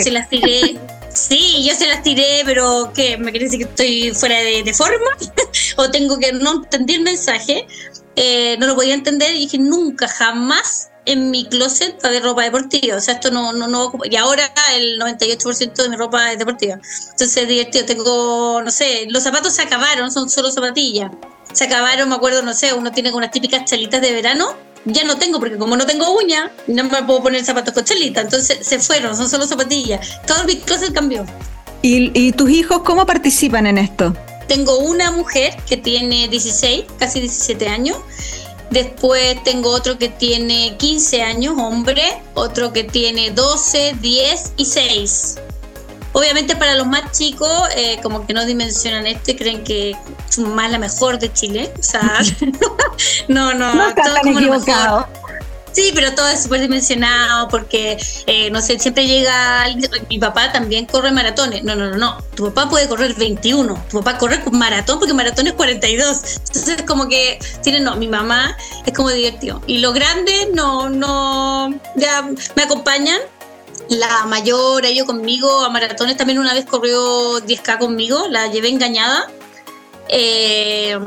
se 0.04 0.12
las 0.12 0.30
tiré. 0.30 0.78
Sí, 1.14 1.66
yo 1.66 1.74
se 1.76 1.88
las 1.88 2.04
tiré, 2.04 2.42
pero 2.44 2.92
¿qué? 2.94 3.18
¿Me 3.18 3.32
quiere 3.32 3.46
decir 3.46 3.60
que 3.60 3.70
estoy 3.70 4.12
fuera 4.14 4.38
de, 4.38 4.64
de 4.64 4.74
forma? 4.74 5.12
¿O 5.78 5.90
tengo 5.90 6.20
que 6.20 6.34
no 6.34 6.56
entender 6.56 6.98
el 6.98 7.04
mensaje? 7.04 7.66
Eh, 8.16 8.56
no 8.60 8.68
lo 8.68 8.76
podía 8.76 8.94
entender 8.94 9.36
y 9.36 9.40
dije, 9.40 9.58
nunca, 9.58 10.08
jamás 10.08 10.90
en 11.06 11.32
mi 11.32 11.46
closet 11.46 11.96
va 12.04 12.08
a 12.08 12.08
haber 12.08 12.24
ropa 12.24 12.44
deportiva. 12.44 12.98
O 12.98 13.02
sea, 13.02 13.16
esto 13.16 13.32
no, 13.32 13.54
no, 13.54 13.68
no 13.68 13.92
Y 14.10 14.16
ahora 14.16 14.52
el 14.76 15.00
98% 15.00 15.74
de 15.74 15.90
mi 15.90 15.96
ropa 15.96 16.32
es 16.32 16.40
deportiva. 16.40 16.76
Entonces 16.76 17.38
es 17.38 17.48
divertido. 17.48 17.86
Tengo, 17.86 18.62
no 18.64 18.72
sé, 18.72 19.06
los 19.10 19.24
zapatos 19.24 19.54
se 19.54 19.62
acabaron, 19.62 20.12
son 20.12 20.30
solo 20.30 20.52
zapatillas. 20.52 21.12
Se 21.54 21.66
acabaron, 21.66 22.10
me 22.10 22.16
acuerdo, 22.16 22.42
no 22.42 22.54
sé, 22.54 22.74
uno 22.74 22.92
tiene 22.92 23.14
unas 23.14 23.32
típicas 23.32 23.66
chalitas 23.66 24.02
de 24.02 24.12
verano. 24.12 24.56
Ya 24.86 25.04
no 25.04 25.18
tengo, 25.18 25.40
porque 25.40 25.58
como 25.58 25.76
no 25.76 25.86
tengo 25.86 26.16
uña, 26.16 26.52
no 26.68 26.84
me 26.84 27.04
puedo 27.04 27.24
poner 27.24 27.44
zapatos 27.44 27.74
con 27.74 27.84
chalita. 27.84 28.22
Entonces 28.22 28.60
se 28.62 28.80
fueron, 28.80 29.16
son 29.16 29.30
solo 29.30 29.48
zapatillas. 29.48 30.22
Todo 30.28 30.44
mi 30.46 30.58
closet 30.58 30.94
cambió. 30.94 31.26
¿Y, 31.82 32.12
¿Y 32.20 32.32
tus 32.34 32.50
hijos 32.50 32.82
cómo 32.84 33.06
participan 33.06 33.68
en 33.68 33.78
esto? 33.78 34.16
Tengo 34.48 34.78
una 34.80 35.12
mujer 35.12 35.56
que 35.68 35.78
tiene 35.78 36.28
16, 36.28 36.86
casi 37.00 37.20
17 37.22 37.68
años. 37.68 37.98
Después 38.72 39.42
tengo 39.44 39.70
otro 39.70 39.98
que 39.98 40.10
tiene 40.10 40.76
15 40.78 41.22
años, 41.22 41.56
hombre. 41.58 42.22
Otro 42.34 42.74
que 42.74 42.84
tiene 42.84 43.32
12, 43.32 43.96
10 44.02 44.54
y 44.58 44.66
6. 44.66 45.40
Obviamente 46.14 46.56
para 46.56 46.76
los 46.76 46.88
más 46.88 47.12
chicos, 47.12 47.52
eh, 47.76 48.00
como 48.02 48.26
que 48.26 48.34
no 48.34 48.46
dimensionan 48.46 49.06
esto 49.06 49.32
y 49.32 49.36
creen 49.36 49.64
que 49.66 49.96
es 50.30 50.38
más 50.38 50.72
la 50.72 50.80
mejor 50.80 51.20
de 51.20 51.32
Chile. 51.34 51.74
O 51.78 51.84
sea, 51.84 52.22
no, 53.28 53.54
no, 53.54 53.76
no 53.76 53.90
está 53.90 54.04
tan 54.04 54.28
equivocado. 54.30 55.08
Sí, 55.76 55.92
pero 55.94 56.16
todo 56.16 56.30
es 56.30 56.44
súper 56.44 56.62
dimensionado 56.62 57.50
porque, 57.50 57.98
eh, 58.28 58.50
no 58.50 58.62
sé, 58.62 58.80
siempre 58.80 59.06
llega 59.08 59.66
mi 60.10 60.18
papá 60.18 60.50
también 60.54 60.86
corre 60.86 61.12
maratones. 61.12 61.66
No, 61.66 61.76
no, 61.76 61.90
no, 61.90 61.98
no. 61.98 62.18
Tu 62.34 62.46
papá 62.46 62.70
puede 62.70 62.88
correr 62.88 63.14
21. 63.14 63.86
Tu 63.90 63.98
papá 63.98 64.18
corre 64.18 64.42
maratón 64.54 65.00
porque 65.00 65.14
maratón 65.14 65.48
es 65.48 65.54
42. 65.54 66.22
Entonces, 66.48 66.82
como 66.84 67.10
que 67.10 67.40
tiene, 67.62 67.82
no, 67.82 67.98
mi 67.98 68.08
mamá 68.08 68.56
es 68.86 68.94
como 68.94 69.10
divertido. 69.10 69.62
Y 69.68 69.80
los 69.80 69.94
grandes 69.94 70.48
no, 70.54 70.88
no, 70.88 71.78
ya 71.98 72.22
me 72.56 72.64
acompañan. 72.64 73.20
La 73.90 74.26
mayor, 74.28 74.86
ellos 74.86 75.06
conmigo 75.06 75.60
a 75.60 75.70
maratones 75.70 76.16
también 76.16 76.40
una 76.40 76.54
vez 76.54 76.66
corrió 76.66 77.40
10K 77.42 77.78
conmigo, 77.80 78.28
la 78.30 78.48
llevé 78.48 78.70
engañada 78.70 79.28
eh, 80.08 80.98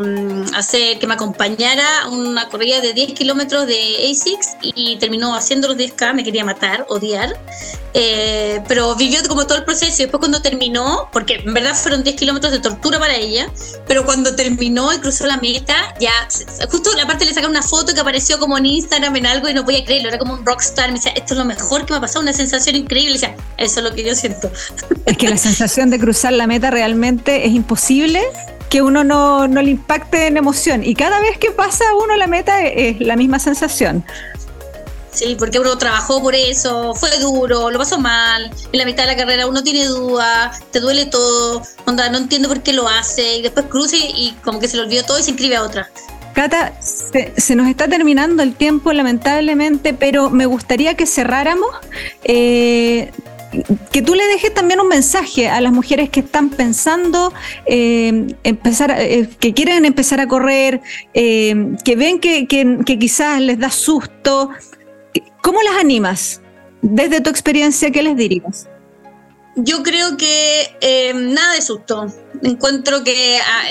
hacer 0.54 0.98
que 0.98 1.06
me 1.06 1.14
acompañara 1.14 2.08
una 2.08 2.48
corrida 2.48 2.80
de 2.80 2.92
10 2.92 3.12
kilómetros 3.12 3.66
de 3.66 4.10
ASICS 4.10 4.56
y 4.62 4.96
terminó 4.96 5.34
haciendo 5.34 5.68
los 5.68 5.76
10K, 5.76 6.14
me 6.14 6.24
quería 6.24 6.44
matar, 6.44 6.84
odiar, 6.88 7.38
eh, 7.94 8.60
pero 8.66 8.94
vivió 8.96 9.20
como 9.28 9.46
todo 9.46 9.58
el 9.58 9.64
proceso 9.64 9.94
y 9.98 10.04
después 10.04 10.18
cuando 10.18 10.42
terminó, 10.42 11.08
porque 11.12 11.36
en 11.36 11.54
verdad 11.54 11.74
fueron 11.74 12.02
10 12.02 12.16
kilómetros 12.16 12.52
de 12.52 12.58
tortura 12.58 12.98
para 12.98 13.14
ella, 13.14 13.50
pero 13.86 14.04
cuando 14.04 14.34
terminó 14.34 14.92
y 14.92 14.98
cruzó 14.98 15.26
la 15.26 15.36
meta, 15.36 15.94
ya, 16.00 16.12
justo 16.70 16.94
la 16.96 17.06
parte 17.06 17.24
le 17.24 17.30
sacaron 17.30 17.52
una 17.52 17.62
foto 17.62 17.94
que 17.94 18.00
apareció 18.00 18.38
como 18.38 18.58
en 18.58 18.66
Instagram 18.66 19.14
en 19.16 19.26
algo 19.26 19.48
y 19.48 19.54
no 19.54 19.64
podía 19.64 19.84
creerlo, 19.84 20.08
era 20.08 20.18
como 20.18 20.34
un 20.34 20.44
rockstar, 20.44 20.88
me 20.88 20.96
decía, 20.96 21.12
esto 21.12 21.34
es 21.34 21.38
lo 21.38 21.44
mejor 21.44 21.86
que 21.86 21.92
me 21.92 21.98
ha 21.98 22.00
pasado, 22.00 22.20
una 22.20 22.32
sensación 22.32 22.76
increíble, 22.76 23.12
decía, 23.12 23.36
eso 23.56 23.80
es 23.80 23.84
lo 23.84 23.94
que 23.94 24.02
yo 24.02 24.14
siento. 24.14 24.50
Es 25.06 25.16
que 25.16 25.28
la 25.28 25.36
sensación 25.38 25.90
de 25.90 25.98
cruzar 25.98 26.32
la 26.32 26.46
meta 26.46 26.70
realmente 26.70 27.46
es 27.46 27.52
imposible 27.52 28.22
que 28.68 28.82
uno 28.82 29.04
no, 29.04 29.46
le 29.46 29.70
impacte 29.70 30.26
en 30.26 30.36
emoción. 30.36 30.84
Y 30.84 30.94
cada 30.94 31.20
vez 31.20 31.38
que 31.38 31.50
pasa 31.50 31.84
uno 32.02 32.16
la 32.16 32.26
meta 32.26 32.62
es, 32.62 33.00
la 33.00 33.16
misma 33.16 33.38
sensación. 33.38 34.04
Sí, 35.12 35.36
porque 35.38 35.58
uno 35.58 35.76
trabajó 35.78 36.22
por 36.22 36.34
eso, 36.34 36.94
fue 36.94 37.10
duro, 37.18 37.70
lo 37.70 37.78
pasó 37.78 37.98
mal, 37.98 38.52
en 38.72 38.78
la 38.78 38.84
mitad 38.84 39.04
de 39.04 39.12
la 39.12 39.16
carrera 39.16 39.46
uno 39.46 39.62
tiene 39.64 39.86
dudas, 39.86 40.60
te 40.70 40.78
duele 40.78 41.06
todo, 41.06 41.62
onda, 41.86 42.08
no 42.08 42.18
entiendo 42.18 42.48
por 42.48 42.62
qué 42.62 42.72
lo 42.72 42.88
hace, 42.88 43.38
y 43.38 43.42
después 43.42 43.66
cruce 43.66 43.96
y 43.96 44.36
como 44.44 44.60
que 44.60 44.68
se 44.68 44.76
le 44.76 44.84
olvidó 44.84 45.04
todo 45.04 45.18
y 45.18 45.22
se 45.22 45.30
inscribe 45.30 45.56
a 45.56 45.64
otra. 45.64 45.90
Cata, 46.34 46.72
se, 46.80 47.56
nos 47.56 47.66
está 47.66 47.88
terminando 47.88 48.44
el 48.44 48.54
tiempo 48.54 48.92
lamentablemente, 48.92 49.92
pero 49.92 50.30
me 50.30 50.46
gustaría 50.46 50.94
que 50.94 51.04
cerráramos 51.04 51.70
eh, 52.22 53.10
que 53.92 54.02
tú 54.02 54.14
le 54.14 54.24
dejes 54.26 54.52
también 54.52 54.80
un 54.80 54.88
mensaje 54.88 55.48
a 55.48 55.60
las 55.60 55.72
mujeres 55.72 56.10
que 56.10 56.20
están 56.20 56.50
pensando 56.50 57.32
eh, 57.66 58.34
empezar, 58.44 58.94
eh, 58.98 59.28
que 59.40 59.54
quieren 59.54 59.84
empezar 59.84 60.20
a 60.20 60.28
correr, 60.28 60.80
eh, 61.14 61.74
que 61.84 61.96
ven 61.96 62.20
que, 62.20 62.46
quizás 62.98 63.40
les 63.40 63.58
da 63.58 63.70
susto. 63.70 64.50
¿Cómo 65.42 65.62
las 65.62 65.76
animas? 65.76 66.40
Desde 66.82 67.20
tu 67.20 67.30
experiencia, 67.30 67.90
¿qué 67.90 68.02
les 68.02 68.16
dirías? 68.16 68.68
Yo 69.56 69.82
creo 69.82 70.16
que 70.16 71.12
nada 71.14 71.54
de 71.54 71.62
susto. 71.62 72.06
Encuentro 72.42 73.02
que 73.02 73.38
ah, 73.38 73.64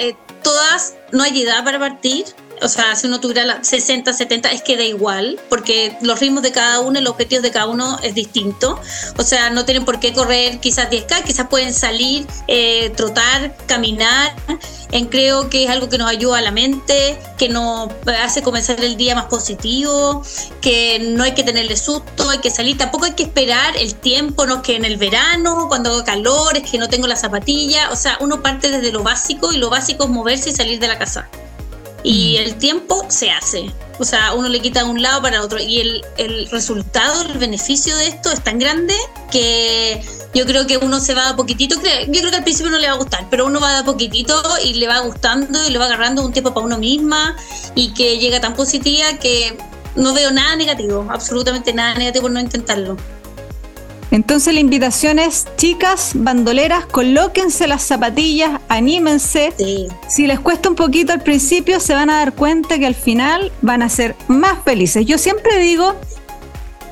todas 0.43 0.95
no 1.11 1.23
hay 1.23 1.43
edad 1.43 1.63
para 1.63 1.79
partir 1.79 2.25
o 2.61 2.67
sea, 2.67 2.95
si 2.95 3.07
uno 3.07 3.19
tuviera 3.19 3.63
60, 3.63 4.13
70, 4.13 4.51
es 4.51 4.61
que 4.61 4.77
da 4.77 4.83
igual, 4.83 5.39
porque 5.49 5.97
los 6.01 6.19
ritmos 6.19 6.43
de 6.43 6.51
cada 6.51 6.79
uno, 6.79 6.99
los 7.01 7.11
objetivos 7.11 7.43
de 7.43 7.51
cada 7.51 7.67
uno 7.67 7.99
es 8.03 8.15
distinto. 8.15 8.79
O 9.17 9.23
sea, 9.23 9.49
no 9.49 9.65
tienen 9.65 9.85
por 9.85 9.99
qué 9.99 10.13
correr 10.13 10.59
quizás 10.59 10.89
10K, 10.89 11.23
quizás 11.23 11.47
pueden 11.47 11.73
salir, 11.73 12.25
eh, 12.47 12.91
trotar, 12.95 13.55
caminar. 13.67 14.33
En 14.91 15.07
creo 15.07 15.49
que 15.49 15.65
es 15.65 15.69
algo 15.69 15.89
que 15.89 15.97
nos 15.97 16.09
ayuda 16.09 16.37
a 16.37 16.41
la 16.41 16.51
mente, 16.51 17.19
que 17.37 17.49
nos 17.49 17.89
hace 18.21 18.41
comenzar 18.41 18.81
el 18.81 18.95
día 18.95 19.15
más 19.15 19.25
positivo, 19.25 20.23
que 20.61 20.99
no 20.99 21.25
hay 21.25 21.33
que 21.33 21.43
tenerle 21.43 21.75
susto, 21.75 22.29
hay 22.29 22.39
que 22.39 22.49
salir. 22.49 22.77
Tampoco 22.77 23.05
hay 23.05 23.11
que 23.11 23.23
esperar 23.23 23.75
el 23.75 23.95
tiempo, 23.95 24.45
no 24.45 24.61
que 24.61 24.77
en 24.77 24.85
el 24.85 24.95
verano, 24.95 25.65
cuando 25.67 25.91
haga 25.91 26.05
calor, 26.05 26.55
es 26.55 26.69
que 26.69 26.77
no 26.77 26.87
tengo 26.87 27.05
la 27.05 27.17
zapatilla. 27.17 27.91
O 27.91 27.97
sea, 27.97 28.17
uno 28.21 28.41
parte 28.41 28.71
desde 28.71 28.91
lo 28.93 29.03
básico 29.03 29.51
y 29.51 29.57
lo 29.57 29.69
básico 29.69 30.05
es 30.05 30.09
moverse 30.09 30.51
y 30.51 30.53
salir 30.53 30.79
de 30.79 30.87
la 30.87 30.97
casa 30.97 31.29
y 32.03 32.37
mm. 32.37 32.41
el 32.41 32.55
tiempo 32.55 33.05
se 33.09 33.29
hace. 33.29 33.71
O 33.99 34.05
sea, 34.05 34.33
uno 34.33 34.47
le 34.47 34.59
quita 34.59 34.83
de 34.83 34.89
un 34.89 35.01
lado 35.01 35.21
para 35.23 35.41
otro 35.41 35.59
y 35.59 35.79
el, 35.79 36.05
el, 36.17 36.47
resultado, 36.49 37.23
el 37.23 37.39
beneficio 37.39 37.97
de 37.97 38.07
esto 38.07 38.31
es 38.31 38.43
tan 38.43 38.59
grande 38.59 38.93
que 39.31 40.03
yo 40.35 40.45
creo 40.45 40.67
que 40.67 40.77
uno 40.77 40.99
se 40.99 41.15
va 41.15 41.29
a 41.29 41.35
poquitito. 41.35 41.75
Yo 41.75 42.19
creo 42.19 42.29
que 42.29 42.37
al 42.37 42.43
principio 42.43 42.71
no 42.71 42.77
le 42.77 42.87
va 42.87 42.93
a 42.93 42.97
gustar, 42.97 43.27
pero 43.31 43.47
uno 43.47 43.59
va 43.59 43.79
a 43.79 43.83
poquitito 43.83 44.39
y 44.63 44.75
le 44.75 44.87
va 44.87 44.99
gustando 44.99 45.65
y 45.67 45.71
le 45.71 45.79
va 45.79 45.85
agarrando 45.85 46.23
un 46.23 46.31
tiempo 46.31 46.53
para 46.53 46.65
uno 46.65 46.77
misma 46.77 47.35
y 47.73 47.93
que 47.93 48.19
llega 48.19 48.39
tan 48.39 48.53
positiva 48.53 49.13
que 49.19 49.57
no 49.95 50.13
veo 50.13 50.31
nada 50.31 50.55
negativo, 50.55 51.07
absolutamente 51.09 51.73
nada 51.73 51.95
negativo 51.95 52.23
por 52.23 52.31
no 52.31 52.39
intentarlo. 52.39 52.97
Entonces 54.11 54.53
la 54.53 54.59
invitación 54.59 55.19
es, 55.19 55.47
chicas, 55.57 56.11
bandoleras, 56.15 56.85
colóquense 56.85 57.67
las 57.67 57.83
zapatillas, 57.83 58.61
anímense. 58.69 59.53
Si 60.07 60.27
les 60.27 60.39
cuesta 60.39 60.69
un 60.69 60.75
poquito 60.75 61.11
al 61.13 61.21
principio, 61.21 61.79
se 61.79 61.93
van 61.93 62.09
a 62.09 62.17
dar 62.17 62.33
cuenta 62.33 62.79
que 62.79 62.87
al 62.87 62.95
final 62.95 63.51
van 63.61 63.81
a 63.81 63.89
ser 63.89 64.15
más 64.27 64.63
felices. 64.63 65.05
Yo 65.05 65.17
siempre 65.17 65.59
digo, 65.59 65.95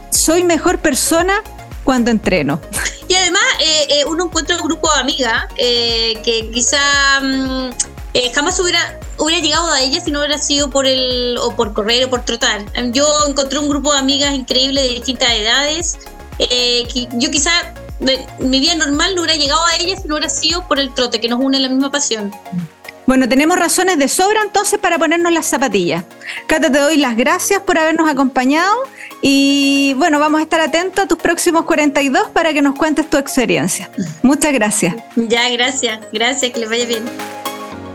soy 0.09 0.43
mejor 0.43 0.79
persona 0.79 1.41
cuando 1.83 2.11
entreno. 2.11 2.59
Y 3.07 3.13
además 3.13 3.43
eh, 3.59 3.87
eh, 3.89 4.05
uno 4.05 4.25
encuentra 4.25 4.57
un 4.57 4.63
grupo 4.63 4.91
de 4.91 4.99
amigas 4.99 5.45
eh, 5.57 6.19
que 6.23 6.49
quizá 6.49 7.19
mm, 7.21 7.69
jamás 8.33 8.59
hubiera 8.59 8.99
hubiera 9.17 9.41
llegado 9.41 9.71
a 9.71 9.81
ellas 9.81 10.03
si 10.03 10.11
no 10.11 10.19
hubiera 10.19 10.37
sido 10.37 10.69
por 10.69 10.85
el 10.87 11.37
o 11.37 11.55
por 11.55 11.73
correr 11.73 12.05
o 12.05 12.09
por 12.09 12.25
trotar. 12.25 12.65
Yo 12.91 13.07
encontré 13.27 13.59
un 13.59 13.69
grupo 13.69 13.93
de 13.93 13.99
amigas 13.99 14.33
increíbles 14.33 14.83
de 14.83 14.89
distintas 14.89 15.31
edades 15.31 15.97
eh, 16.39 16.87
yo 17.13 17.31
quizá 17.31 17.51
mi 18.39 18.59
vida 18.59 18.75
normal 18.75 19.15
no 19.15 19.21
hubiera 19.21 19.37
llegado 19.37 19.63
a 19.65 19.75
ella 19.77 19.95
si 19.95 20.07
no 20.07 20.15
hubiera 20.15 20.29
sido 20.29 20.67
por 20.67 20.79
el 20.79 20.93
trote, 20.93 21.19
que 21.19 21.29
nos 21.29 21.39
une 21.39 21.59
la 21.59 21.69
misma 21.69 21.91
pasión. 21.91 22.31
Bueno, 23.07 23.29
tenemos 23.29 23.57
razones 23.59 23.99
de 23.99 24.07
sobra 24.07 24.41
entonces 24.41 24.79
para 24.79 24.97
ponernos 24.97 25.31
las 25.31 25.45
zapatillas. 25.45 26.03
Cata, 26.47 26.71
te 26.71 26.79
doy 26.79 26.97
las 26.97 27.15
gracias 27.15 27.61
por 27.61 27.77
habernos 27.77 28.09
acompañado 28.09 28.73
y 29.21 29.93
bueno, 29.97 30.19
vamos 30.19 30.39
a 30.39 30.43
estar 30.43 30.59
atentos 30.59 31.05
a 31.05 31.07
tus 31.07 31.19
próximos 31.19 31.65
42 31.65 32.29
para 32.29 32.51
que 32.51 32.63
nos 32.63 32.75
cuentes 32.75 33.07
tu 33.07 33.17
experiencia. 33.17 33.91
Muchas 34.23 34.53
gracias. 34.53 34.95
Ya, 35.15 35.47
gracias. 35.49 35.99
Gracias, 36.11 36.51
que 36.51 36.59
les 36.59 36.69
vaya 36.69 36.85
bien. 36.85 37.03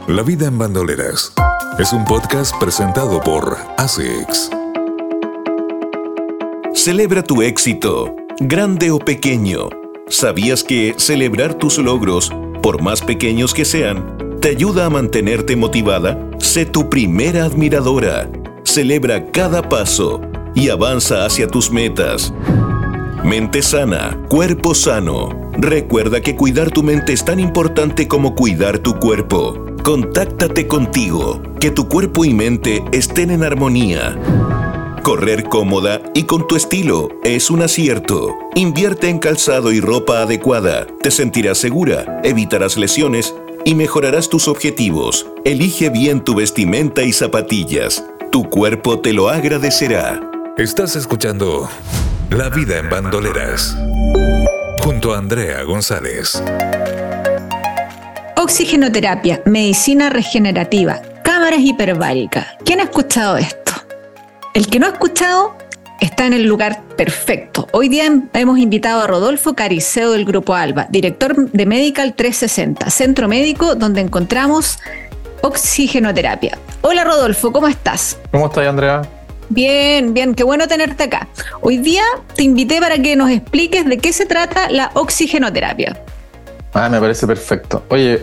La 0.06 0.22
vida 0.22 0.46
en 0.46 0.58
bandoleras 0.58 1.32
es 1.78 1.92
un 1.92 2.04
podcast 2.04 2.54
presentado 2.58 3.20
por 3.20 3.58
ASICS. 3.78 4.50
Celebra 6.72 7.22
tu 7.24 7.42
éxito 7.42 8.14
grande 8.40 8.90
o 8.90 8.98
pequeño. 8.98 9.68
¿Sabías 10.08 10.64
que 10.64 10.94
celebrar 10.96 11.54
tus 11.54 11.76
logros, 11.76 12.32
por 12.62 12.80
más 12.80 13.02
pequeños 13.02 13.52
que 13.52 13.66
sean, 13.66 14.16
te 14.40 14.48
ayuda 14.48 14.86
a 14.86 14.90
mantenerte 14.90 15.56
motivada? 15.56 16.18
Sé 16.38 16.64
tu 16.64 16.88
primera 16.88 17.44
admiradora. 17.44 18.30
Celebra 18.64 19.30
cada 19.30 19.68
paso 19.68 20.22
y 20.54 20.70
avanza 20.70 21.26
hacia 21.26 21.48
tus 21.48 21.70
metas. 21.70 22.32
Mente 23.22 23.60
sana, 23.60 24.18
cuerpo 24.30 24.74
sano. 24.74 25.50
Recuerda 25.58 26.22
que 26.22 26.34
cuidar 26.34 26.70
tu 26.70 26.82
mente 26.82 27.12
es 27.12 27.22
tan 27.22 27.40
importante 27.40 28.08
como 28.08 28.34
cuidar 28.34 28.78
tu 28.78 28.98
cuerpo. 28.98 29.66
Contáctate 29.84 30.66
contigo, 30.66 31.42
que 31.60 31.70
tu 31.70 31.88
cuerpo 31.88 32.24
y 32.24 32.32
mente 32.32 32.82
estén 32.92 33.30
en 33.30 33.44
armonía. 33.44 34.18
Correr 35.02 35.44
cómoda 35.44 36.00
y 36.14 36.24
con 36.24 36.46
tu 36.46 36.56
estilo 36.56 37.08
es 37.24 37.50
un 37.50 37.62
acierto. 37.62 38.34
Invierte 38.54 39.08
en 39.08 39.18
calzado 39.18 39.72
y 39.72 39.80
ropa 39.80 40.22
adecuada. 40.22 40.86
Te 41.02 41.10
sentirás 41.10 41.58
segura, 41.58 42.20
evitarás 42.22 42.76
lesiones 42.76 43.34
y 43.64 43.74
mejorarás 43.74 44.28
tus 44.28 44.48
objetivos. 44.48 45.26
Elige 45.44 45.88
bien 45.88 46.22
tu 46.22 46.34
vestimenta 46.34 47.02
y 47.02 47.12
zapatillas. 47.12 48.04
Tu 48.30 48.48
cuerpo 48.50 49.00
te 49.00 49.12
lo 49.12 49.28
agradecerá. 49.28 50.20
Estás 50.56 50.96
escuchando 50.96 51.68
La 52.30 52.50
vida 52.50 52.78
en 52.78 52.90
bandoleras 52.90 53.76
junto 54.80 55.14
a 55.14 55.18
Andrea 55.18 55.62
González. 55.62 56.42
Oxigenoterapia, 58.36 59.42
medicina 59.44 60.10
regenerativa, 60.10 61.00
cámaras 61.22 61.60
hiperbáricas. 61.60 62.46
¿Quién 62.64 62.80
ha 62.80 62.84
escuchado 62.84 63.36
esto? 63.36 63.69
El 64.52 64.66
que 64.66 64.80
no 64.80 64.86
ha 64.86 64.90
escuchado 64.90 65.54
está 66.00 66.26
en 66.26 66.32
el 66.32 66.44
lugar 66.44 66.82
perfecto. 66.96 67.68
Hoy 67.72 67.88
día 67.88 68.10
hemos 68.32 68.58
invitado 68.58 69.00
a 69.00 69.06
Rodolfo 69.06 69.54
Cariceo 69.54 70.10
del 70.10 70.24
Grupo 70.24 70.54
Alba, 70.54 70.88
director 70.90 71.50
de 71.52 71.66
Medical 71.66 72.14
360, 72.16 72.90
centro 72.90 73.28
médico 73.28 73.76
donde 73.76 74.00
encontramos 74.00 74.80
oxigenoterapia. 75.42 76.58
Hola 76.80 77.04
Rodolfo, 77.04 77.52
¿cómo 77.52 77.68
estás? 77.68 78.18
¿Cómo 78.32 78.46
estás, 78.46 78.66
Andrea? 78.66 79.02
Bien, 79.50 80.14
bien, 80.14 80.34
qué 80.34 80.42
bueno 80.42 80.66
tenerte 80.66 81.04
acá. 81.04 81.28
Hoy 81.60 81.78
día 81.78 82.02
te 82.34 82.42
invité 82.42 82.80
para 82.80 82.98
que 82.98 83.14
nos 83.14 83.30
expliques 83.30 83.86
de 83.86 83.98
qué 83.98 84.12
se 84.12 84.26
trata 84.26 84.68
la 84.68 84.90
oxigenoterapia. 84.94 86.02
Ah, 86.74 86.88
me 86.88 86.98
parece 86.98 87.24
perfecto. 87.24 87.84
Oye, 87.88 88.20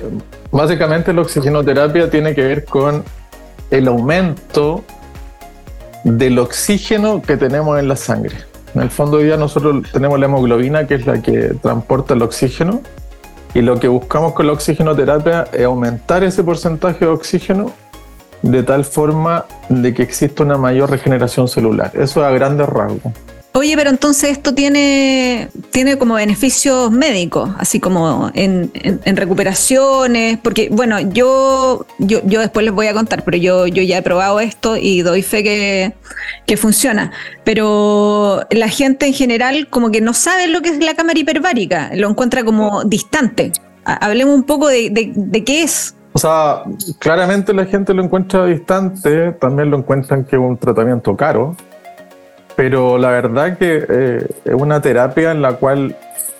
básicamente 0.51 1.13
la 1.13 1.21
oxigenoterapia 1.21 2.09
tiene 2.09 2.35
que 2.35 2.41
ver 2.41 2.65
con 2.65 3.05
el 3.71 3.87
aumento 3.87 4.83
del 6.07 6.39
oxígeno 6.39 7.21
que 7.21 7.35
tenemos 7.35 7.77
en 7.79 7.89
la 7.89 7.95
sangre. 7.97 8.37
En 8.73 8.81
el 8.81 8.89
fondo 8.89 9.17
día 9.17 9.35
nosotros 9.35 9.85
tenemos 9.91 10.17
la 10.19 10.25
hemoglobina, 10.25 10.87
que 10.87 10.95
es 10.95 11.05
la 11.05 11.21
que 11.21 11.53
transporta 11.61 12.13
el 12.13 12.21
oxígeno, 12.21 12.81
y 13.53 13.61
lo 13.61 13.79
que 13.79 13.87
buscamos 13.87 14.33
con 14.33 14.47
la 14.47 14.53
oxigenoterapia 14.53 15.47
es 15.51 15.65
aumentar 15.65 16.23
ese 16.23 16.43
porcentaje 16.43 17.05
de 17.05 17.11
oxígeno 17.11 17.71
de 18.41 18.63
tal 18.63 18.85
forma 18.85 19.45
de 19.67 19.93
que 19.93 20.03
exista 20.03 20.43
una 20.43 20.57
mayor 20.57 20.91
regeneración 20.91 21.47
celular. 21.47 21.91
Eso 21.93 22.23
a 22.23 22.29
grandes 22.31 22.69
rasgos. 22.69 23.11
Oye, 23.57 23.75
pero 23.75 23.89
entonces 23.89 24.29
esto 24.29 24.53
tiene, 24.53 25.49
tiene 25.71 25.97
como 25.97 26.13
beneficios 26.13 26.91
médicos, 26.91 27.49
así 27.57 27.79
como 27.79 28.29
en, 28.35 28.71
recuperaciones, 29.15 30.37
porque 30.37 30.69
bueno, 30.71 30.99
yo, 30.99 31.87
yo, 31.97 32.19
yo, 32.23 32.41
después 32.41 32.63
les 32.63 32.75
voy 32.75 32.85
a 32.85 32.93
contar, 32.93 33.23
pero 33.23 33.35
yo, 33.35 33.65
yo 33.65 33.81
ya 33.81 33.97
he 33.97 34.01
probado 34.03 34.39
esto 34.39 34.77
y 34.77 35.01
doy 35.01 35.23
fe 35.23 35.41
que, 35.41 35.95
que, 36.45 36.55
funciona. 36.55 37.11
Pero 37.45 38.41
la 38.51 38.69
gente 38.69 39.07
en 39.07 39.13
general 39.13 39.67
como 39.71 39.89
que 39.89 40.01
no 40.01 40.13
sabe 40.13 40.47
lo 40.47 40.61
que 40.61 40.69
es 40.69 40.77
la 40.77 40.93
cámara 40.93 41.17
hiperbárica, 41.17 41.89
lo 41.95 42.11
encuentra 42.11 42.43
como 42.43 42.83
distante. 42.83 43.53
Hablemos 43.85 44.35
un 44.35 44.43
poco 44.43 44.67
de, 44.67 44.91
de 45.15 45.43
qué 45.43 45.63
es. 45.63 45.95
O 46.13 46.19
sea, 46.19 46.61
claramente 46.99 47.55
la 47.55 47.65
gente 47.65 47.95
lo 47.95 48.03
encuentra 48.03 48.45
distante, 48.45 49.31
también 49.31 49.71
lo 49.71 49.79
encuentran 49.79 50.25
que 50.25 50.35
es 50.35 50.41
un 50.43 50.57
tratamiento 50.57 51.17
caro 51.17 51.55
pero 52.57 52.97
la 52.97 53.11
verdad 53.11 53.55
que 53.59 53.85
eh, 53.87 54.27
es 54.43 54.53
una 54.53 54.81
terapia 54.81 55.31
en 55.31 55.43
la 55.43 55.53
cual, 55.53 55.95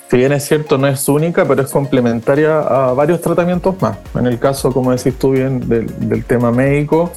si 0.09 0.17
bien 0.17 0.31
es 0.31 0.45
cierto, 0.45 0.79
no 0.79 0.88
es 0.88 1.07
única, 1.07 1.45
pero 1.45 1.62
es 1.62 1.69
complementaria 1.69 2.59
a 2.59 2.91
varios 2.93 3.21
tratamientos 3.21 3.79
más. 3.79 4.00
En 4.15 4.25
el 4.25 4.39
caso, 4.39 4.74
como 4.74 4.91
decís 4.91 5.13
tú 5.19 5.33
bien, 5.33 5.69
del, 5.69 6.25
tema 6.25 6.51
médico, 6.51 7.12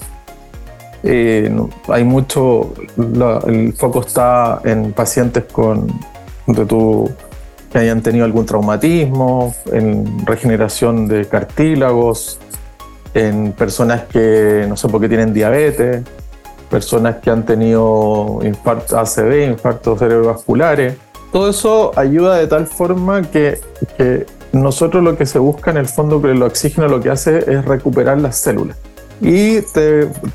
eh, 1.03 1.51
hay 1.89 2.05
mucho, 2.05 2.75
el 3.47 3.73
foco 3.73 4.01
está 4.03 4.61
en 4.65 4.93
pacientes 4.93 5.45
con, 5.51 5.87
de 6.47 6.67
tu, 6.67 7.11
que 7.73 7.79
hayan 7.79 8.03
tenido 8.03 8.27
algún 8.27 8.45
traumatismo, 8.45 9.55
en 9.73 10.27
regeneración 10.27 11.09
de 11.09 11.25
cartílagos, 11.25 12.39
en 13.15 13.53
personas 13.53 14.03
que, 14.13 14.67
no 14.69 14.77
sé 14.77 14.89
por 14.89 15.01
qué 15.01 15.09
tienen 15.09 15.33
diabetes, 15.33 16.03
personas 16.71 17.17
que 17.17 17.31
han 17.31 17.45
tenido 17.45 18.39
infarto, 18.43 18.99
ACV, 18.99 19.51
infartos 19.51 19.99
cerebrovasculares. 19.99 20.97
Todo 21.33 21.51
eso 21.51 21.93
ayuda 21.97 22.37
de 22.37 22.47
tal 22.47 22.67
forma 22.67 23.23
que, 23.23 23.61
que 23.97 24.27
nosotros 24.53 25.03
lo 25.03 25.17
que 25.17 25.27
se 25.27 25.39
busca 25.39 25.71
en 25.71 25.77
el 25.77 25.87
fondo 25.87 26.21
con 26.21 26.31
el 26.31 26.43
oxígeno 26.43 26.89
lo 26.89 27.01
que 27.01 27.11
hace 27.11 27.39
es 27.39 27.65
recuperar 27.65 28.21
las 28.21 28.37
células. 28.37 28.77
Y 29.21 29.59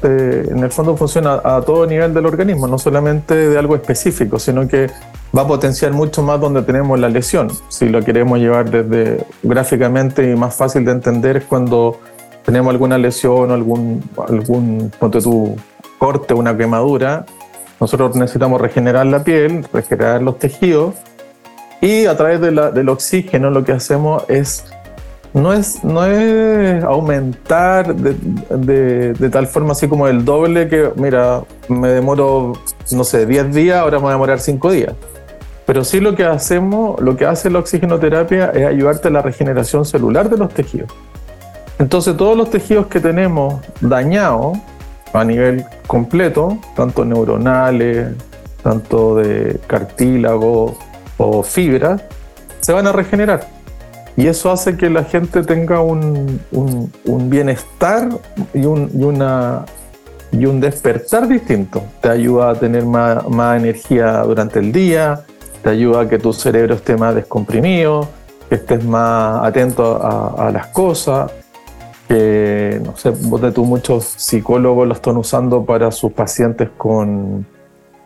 en 0.04 0.63
el 0.63 0.72
fondo 0.72 0.96
funciona 0.96 1.42
a 1.44 1.62
todo 1.62 1.88
nivel 1.88 2.13
del 2.13 2.27
organismo, 2.27 2.68
no 2.68 2.77
solamente 2.77 3.36
de 3.36 3.58
algo 3.58 3.75
específico, 3.75 4.38
sino 4.38 4.68
que 4.68 4.92
va 5.36 5.42
a 5.42 5.48
potenciar 5.48 5.92
mucho 5.92 6.22
más 6.22 6.39
donde 6.39 6.62
tenemos 6.62 7.00
la 7.00 7.10
lesión. 7.10 7.50
Si 7.68 7.89
lo 7.89 8.04
queremos 8.04 8.38
llevar 8.38 8.70
desde 8.70 9.25
gráficamente 9.42 10.30
y 10.32 10.36
más 10.36 10.56
fácil 10.56 10.86
de 10.86 10.92
entender 10.92 11.38
es 11.38 11.46
cuando 11.46 12.00
tenemos 12.46 12.72
alguna 12.72 13.00
lesión 13.00 13.50
o 13.50 13.54
algún, 13.54 14.04
algún 14.27 14.92
ponte 15.00 15.20
tú, 15.20 15.56
corte, 16.05 16.35
una 16.35 16.55
quemadura, 16.55 17.25
nosotros 17.79 18.15
necesitamos 18.15 18.62
regenerar 18.62 19.07
la 19.07 19.24
piel, 19.24 19.65
regenerar 19.74 20.21
los 20.21 20.38
tejidos 20.38 20.93
y 21.81 22.05
a 22.05 22.15
través 22.15 22.39
del 22.39 22.89
oxígeno 22.89 23.50
lo 23.50 23.63
que 23.63 23.71
hacemos 23.71 24.24
es 24.27 24.65
no 25.33 25.51
es, 25.51 25.83
no 25.83 26.05
es 26.05 26.83
aumentar 26.83 27.95
de, 27.95 29.13
de, 29.13 29.29
tal 29.31 29.47
forma 29.47 29.71
así 29.71 29.88
como 29.88 30.07
el 30.07 30.24
doble 30.24 30.69
que, 30.69 30.91
mira, 30.95 31.41
me 31.69 31.89
demoro, 31.89 32.53
no 32.91 33.03
sé, 33.03 33.25
10 33.25 33.53
días, 33.53 33.79
ahora 33.79 33.97
me 33.97 34.03
voy 34.03 34.09
a 34.12 34.13
demorar 34.13 34.39
5 34.39 34.71
días. 34.71 34.93
Pero 35.65 35.83
sí 35.83 36.00
lo 36.00 36.15
que 36.15 36.24
hacemos, 36.24 37.01
lo 37.01 37.17
que 37.17 37.25
hace 37.25 37.50
la 37.50 37.59
oxigenoterapia 37.59 38.51
es 38.51 38.65
ayudarte 38.65 39.07
a 39.07 39.12
la 39.12 39.24
regeneración 39.24 39.83
celular 39.85 40.29
de 40.29 40.38
los 40.38 40.53
tejidos. 40.53 40.93
Entonces 41.79 42.15
todos 42.15 42.38
los 42.38 42.51
tejidos 42.51 42.85
que 42.88 43.00
tenemos 43.00 43.55
dañados, 43.81 44.57
a 45.22 45.25
nivel 45.25 45.65
completo, 45.88 46.57
tanto 46.75 47.05
neuronales, 47.05 48.10
tanto 48.63 49.15
de 49.15 49.60
cartílago 49.67 50.77
o 51.17 51.43
fibras, 51.43 52.01
se 52.62 52.74
van 52.74 52.88
a 52.88 52.91
regenerar. 52.91 53.48
Y 54.17 54.27
eso 54.27 54.51
hace 54.51 54.77
que 54.77 54.89
la 54.89 55.03
gente 55.03 55.43
tenga 55.43 55.81
un, 55.81 56.39
bienestar 57.29 58.10
y 58.53 58.65
un, 58.65 58.89
y, 58.93 59.03
una, 59.03 59.65
y 60.31 60.45
un 60.45 60.62
despertar 60.62 61.27
distinto. 61.27 61.84
Te 62.01 62.10
ayuda 62.10 62.51
a 62.51 62.55
tener 62.55 62.86
más, 62.86 63.27
más, 63.27 63.57
energía 63.62 64.21
durante 64.21 64.60
el 64.60 64.71
día, 64.71 65.21
te 65.62 65.69
ayuda 65.69 66.01
a 66.01 66.10
que 66.10 66.17
tu 66.17 66.32
cerebro 66.32 66.75
esté 66.75 66.95
más 66.95 67.13
descomprimido, 67.13 68.08
que 68.47 68.56
estés 68.56 68.86
más 68.86 69.45
atento 69.45 70.01
a, 70.01 70.47
a 70.47 70.51
las 70.51 70.67
cosas, 70.67 71.32
que, 72.08 72.55
no 72.79 72.95
sé, 72.97 73.11
de 73.11 73.51
tú 73.51 73.65
muchos 73.65 74.05
psicólogos 74.05 74.88
lo 74.88 74.93
están 74.93 75.17
usando 75.17 75.65
para 75.65 75.91
sus 75.91 76.11
pacientes 76.11 76.69
con, 76.77 77.45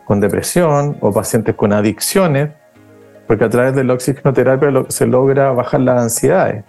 con 0.04 0.20
depresión 0.20 0.96
o 1.00 1.12
pacientes 1.12 1.54
con 1.54 1.72
adicciones, 1.72 2.50
porque 3.26 3.44
a 3.44 3.48
través 3.48 3.74
de 3.74 3.84
la 3.84 3.94
oxigenoterapia 3.94 4.70
se 4.88 5.06
logra 5.06 5.52
bajar 5.52 5.80
las 5.80 6.02
ansiedades. 6.02 6.64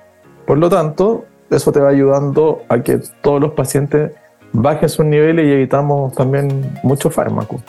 Por 0.46 0.58
lo 0.58 0.70
tanto, 0.70 1.26
eso 1.50 1.72
te 1.72 1.80
va 1.80 1.90
ayudando 1.90 2.64
a 2.70 2.80
que 2.80 3.00
todos 3.22 3.42
los 3.42 3.52
pacientes 3.52 4.12
bajen 4.54 4.90
sus 4.90 5.06
niveles 5.06 5.46
y 5.46 5.52
evitamos 5.52 6.14
también 6.14 6.78
muchos 6.84 7.14
fármacos. 7.14 7.62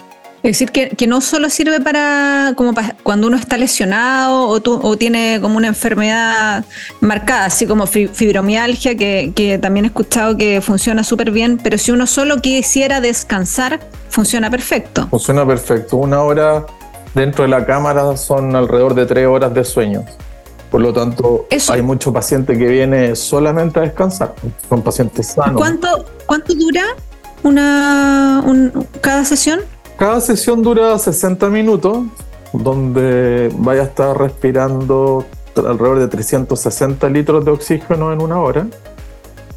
Es 0.43 0.59
decir, 0.59 0.73
que, 0.73 1.07
no 1.07 1.21
solo 1.21 1.49
sirve 1.49 1.81
para 1.81 2.55
como 2.57 2.75
cuando 3.05 3.29
uno 3.29 3.37
está 3.37 3.57
lesionado 3.57 4.49
o, 4.49 4.61
o, 4.65 4.97
tiene 4.97 5.39
como 5.41 5.57
una 5.57 5.69
enfermedad 5.69 6.65
marcada, 7.01 7.45
así 7.45 7.65
como 7.65 7.87
fibromialgia, 7.87 8.97
que, 8.97 9.59
también 9.63 9.85
he 9.85 9.89
escuchado 9.89 10.37
que 10.37 10.61
funciona 10.61 11.05
súper 11.05 11.31
bien, 11.31 11.61
pero 11.63 11.79
si 11.79 11.93
uno 11.93 12.09
solo 12.09 12.39
quisiera 12.39 13.01
descansar, 13.01 13.79
funciona 14.09 14.51
perfecto. 14.51 15.07
Funciona 15.11 15.47
perfecto. 15.47 15.97
Una 15.97 16.23
hora 16.23 16.67
dentro 17.15 17.45
de 17.45 17.49
la 17.49 17.65
cámara 17.65 18.17
son 18.17 18.57
alrededor 18.57 18.95
de 18.95 19.07
tres 19.07 19.29
horas 19.29 19.55
de 19.55 19.65
sueño. 19.65 20.05
Por 20.73 20.81
lo 20.81 20.93
tanto, 20.93 21.47
hay 21.69 21.83
muchos 21.83 22.13
pacientes 22.13 22.59
que 22.59 22.67
vienen 22.67 23.15
solamente 23.15 23.79
a 23.79 23.83
descansar. 23.83 24.35
Son 24.69 24.83
pacientes 24.83 25.29
sanos. 25.29 25.57
¿Cuánto, 25.57 26.05
cuánto 26.27 26.53
dura 26.55 26.83
una, 27.45 28.43
cada 29.01 29.25
sesión? 29.25 29.61
Cada 30.03 30.21
sesión 30.21 30.65
dura 30.65 30.99
60 30.99 31.49
minutos, 31.49 31.99
donde 32.53 33.55
vaya 33.59 33.83
a 33.83 33.85
estar 33.85 34.19
respirando 34.19 35.25
alrededor 35.55 36.01
de 36.01 36.09
360 36.09 37.09
litros 37.09 37.45
de 37.45 37.53
oxígeno 37.53 38.13
en 38.13 38.21
una 38.21 38.41
hora. 38.41 38.67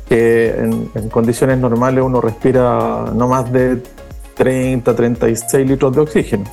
Que 0.08 0.50
en, 0.50 1.10
condiciones 1.10 1.58
normales 1.58 2.04
uno 2.04 2.22
respira 2.22 3.12
no 3.12 3.28
más 3.28 3.52
de 3.52 3.82
30, 4.36 4.96
36 4.96 5.68
litros 5.68 5.96
de 5.96 6.02
oxígeno. 6.02 6.44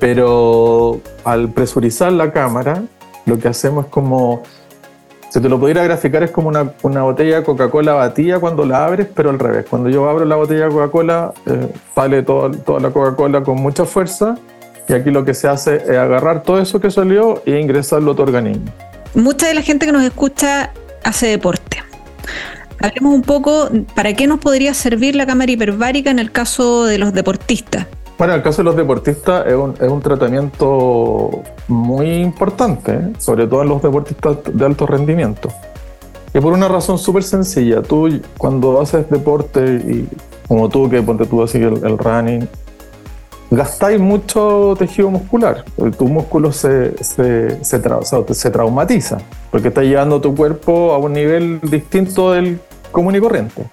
Pero 0.00 0.98
al 1.22 1.50
presurizar 1.50 2.10
la 2.12 2.32
cámara, 2.32 2.82
lo 3.26 3.38
que 3.38 3.48
hacemos 3.48 3.84
es 3.84 3.90
como 3.90 4.42
si 5.36 5.42
te 5.42 5.50
lo 5.50 5.60
pudiera 5.60 5.84
graficar, 5.84 6.22
es 6.22 6.30
como 6.30 6.48
una, 6.48 7.02
botella 7.02 7.36
de 7.36 7.42
Coca-Cola 7.42 7.92
batida 7.92 8.40
cuando 8.40 8.64
la 8.64 8.86
abres, 8.86 9.06
pero 9.14 9.28
al 9.28 9.38
revés. 9.38 9.66
Cuando 9.68 9.90
yo 9.90 10.08
abro 10.08 10.24
la 10.24 10.36
botella 10.36 10.64
de 10.64 10.70
Coca-Cola, 10.70 11.34
eh, 11.44 11.68
sale 11.94 12.22
toda, 12.22 12.52
toda 12.52 12.80
la 12.80 12.88
Coca-Cola 12.88 13.42
con 13.42 13.60
mucha 13.60 13.84
fuerza. 13.84 14.38
Y 14.88 14.94
aquí 14.94 15.10
lo 15.10 15.26
que 15.26 15.34
se 15.34 15.46
hace 15.46 15.76
es 15.76 15.90
agarrar 15.90 16.42
todo 16.42 16.58
eso 16.58 16.80
que 16.80 16.90
salió 16.90 17.42
e 17.44 17.60
ingresarlo 17.60 18.12
a 18.12 18.16
tu 18.16 18.22
organismo. 18.22 18.64
Mucha 19.14 19.48
de 19.48 19.52
la 19.52 19.60
gente 19.60 19.84
que 19.84 19.92
nos 19.92 20.04
escucha 20.04 20.70
hace 21.04 21.26
deporte. 21.26 21.82
Hablemos 22.80 23.12
un 23.12 23.22
poco 23.22 23.68
para 23.94 24.14
qué 24.14 24.26
nos 24.26 24.38
podría 24.38 24.72
servir 24.72 25.16
la 25.16 25.26
cámara 25.26 25.52
hiperbárica 25.52 26.10
en 26.10 26.18
el 26.18 26.32
caso 26.32 26.86
de 26.86 26.96
los 26.96 27.12
deportistas. 27.12 27.86
Bueno, 28.18 28.32
en 28.32 28.38
el 28.38 28.42
caso 28.42 28.58
de 28.58 28.64
los 28.64 28.76
deportistas 28.76 29.46
es 29.46 29.54
un, 29.54 29.74
es 29.78 29.88
un 29.88 30.00
tratamiento 30.00 31.42
muy 31.68 32.14
importante, 32.14 32.92
¿eh? 32.92 33.12
sobre 33.18 33.46
todo 33.46 33.62
en 33.62 33.68
los 33.68 33.82
deportistas 33.82 34.38
de 34.50 34.64
alto 34.64 34.86
rendimiento. 34.86 35.50
Y 36.32 36.40
por 36.40 36.54
una 36.54 36.66
razón 36.66 36.98
súper 36.98 37.24
sencilla, 37.24 37.82
tú 37.82 38.08
cuando 38.38 38.80
haces 38.80 39.08
deporte 39.10 39.60
y 39.86 40.08
como 40.48 40.68
tú 40.68 40.88
que 40.88 41.02
ponte 41.02 41.26
tú 41.26 41.42
así 41.42 41.58
el, 41.58 41.84
el 41.84 41.98
running, 41.98 42.48
gastáis 43.50 44.00
mucho 44.00 44.74
tejido 44.78 45.10
muscular. 45.10 45.64
Tu 45.98 46.08
músculo 46.08 46.52
se, 46.52 46.96
se, 47.04 47.62
se, 47.64 48.34
se 48.34 48.50
traumatiza 48.50 49.18
porque 49.50 49.68
está 49.68 49.82
llevando 49.82 50.20
tu 50.20 50.34
cuerpo 50.34 50.94
a 50.94 50.98
un 50.98 51.12
nivel 51.12 51.60
distinto 51.62 52.32
del 52.32 52.60
común 52.92 53.14
y 53.14 53.20
corriente. 53.20 53.66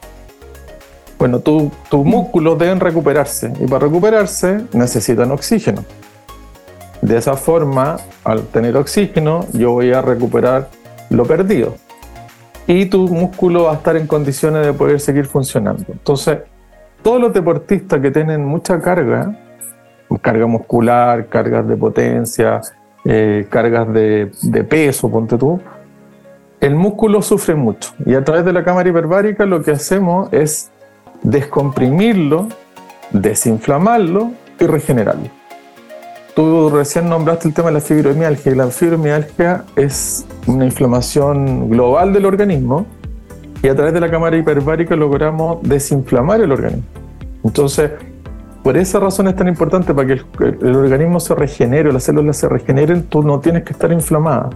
Bueno, 1.24 1.40
tus 1.40 2.06
músculos 2.06 2.60
deben 2.60 2.82
recuperarse 2.82 3.54
y 3.58 3.66
para 3.66 3.86
recuperarse 3.86 4.66
necesitan 4.74 5.32
oxígeno. 5.32 5.86
De 7.02 7.16
esa 7.16 7.38
forma, 7.38 7.96
al 8.26 8.42
tener 8.48 8.76
oxígeno, 8.76 9.46
yo 9.54 9.72
voy 9.72 9.94
a 9.94 10.02
recuperar 10.02 10.68
lo 11.10 11.24
perdido. 11.24 11.76
Y 12.68 12.88
tu 12.88 13.08
músculo 13.08 13.64
va 13.64 13.72
a 13.72 13.76
estar 13.76 13.96
en 13.96 14.06
condiciones 14.06 14.66
de 14.66 14.74
poder 14.74 15.00
seguir 15.00 15.26
funcionando. 15.26 15.86
Entonces, 15.88 16.40
todos 17.02 17.22
los 17.22 17.34
deportistas 17.34 18.02
que 18.02 18.12
tienen 18.12 18.44
mucha 18.44 18.82
carga, 18.82 19.34
carga 20.22 20.46
muscular, 20.46 21.28
cargas 21.28 21.66
de 21.66 21.78
potencia, 21.78 22.60
eh, 23.06 23.48
cargas 23.50 23.94
de, 23.94 24.30
de 24.42 24.64
peso, 24.66 25.10
ponte 25.10 25.38
tú, 25.38 25.58
el 26.60 26.76
músculo 26.76 27.22
sufre 27.22 27.56
mucho. 27.56 27.94
Y 28.06 28.14
a 28.14 28.26
través 28.26 28.44
de 28.44 28.52
la 28.52 28.66
cámara 28.66 28.90
hiperbárica 28.90 29.46
lo 29.46 29.64
que 29.64 29.72
hacemos 29.72 30.28
es 30.34 30.73
descomprimirlo, 31.24 32.48
desinflamarlo 33.12 34.32
y 34.60 34.66
regenerarlo. 34.66 35.30
Tú 36.36 36.70
recién 36.70 37.10
nombraste 37.10 37.48
el 37.48 37.54
tema 37.54 37.68
de 37.68 37.76
la 37.76 37.80
fibromialgia 37.80 38.56
la 38.56 38.68
fibromialgia 38.68 39.66
es 39.76 40.26
una 40.48 40.66
inflamación 40.66 41.70
global 41.70 42.12
del 42.12 42.26
organismo 42.26 42.88
y 43.62 43.68
a 43.68 43.76
través 43.76 43.94
de 43.94 44.00
la 44.00 44.10
cámara 44.10 44.36
hiperbárica 44.36 44.96
logramos 44.96 45.62
desinflamar 45.62 46.42
el 46.42 46.52
organismo. 46.52 46.84
Entonces, 47.44 47.92
por 48.64 48.78
esa 48.78 49.00
razón 49.00 49.28
es 49.28 49.36
tan 49.36 49.48
importante 49.48 49.94
para 49.94 50.08
que 50.08 50.22
el, 50.40 50.76
organismo 50.76 51.20
se 51.20 51.36
regenere, 51.36 51.94
las 51.94 52.04
células 52.04 52.38
se 52.38 52.50
regeneren, 52.50 53.04
tú 53.04 53.22
no 53.22 53.40
tienes 53.40 53.64
que 53.64 53.74
estar 53.74 53.92
inflamada. 53.92 54.50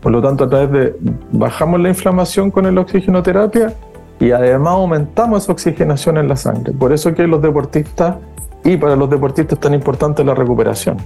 Por 0.00 0.12
lo 0.12 0.22
tanto, 0.22 0.44
a 0.44 0.48
través 0.48 0.70
de 0.72 0.96
bajamos 1.30 1.80
la 1.80 1.90
inflamación 1.90 2.50
con 2.50 2.72
la 2.72 2.80
oxigenoterapia 2.80 3.74
y 4.20 4.32
además 4.32 4.74
aumentamos 4.74 5.42
esa 5.42 5.52
oxigenación 5.52 6.18
en 6.18 6.28
la 6.28 6.36
sangre. 6.36 6.72
Por 6.72 6.92
eso 6.92 7.14
que 7.14 7.26
los 7.26 7.40
deportistas 7.40 8.16
y 8.62 8.76
para 8.76 8.94
los 8.94 9.08
deportistas 9.08 9.54
es 9.54 9.60
tan 9.60 9.72
importante 9.72 10.22
la 10.22 10.34
recuperación. 10.34 10.98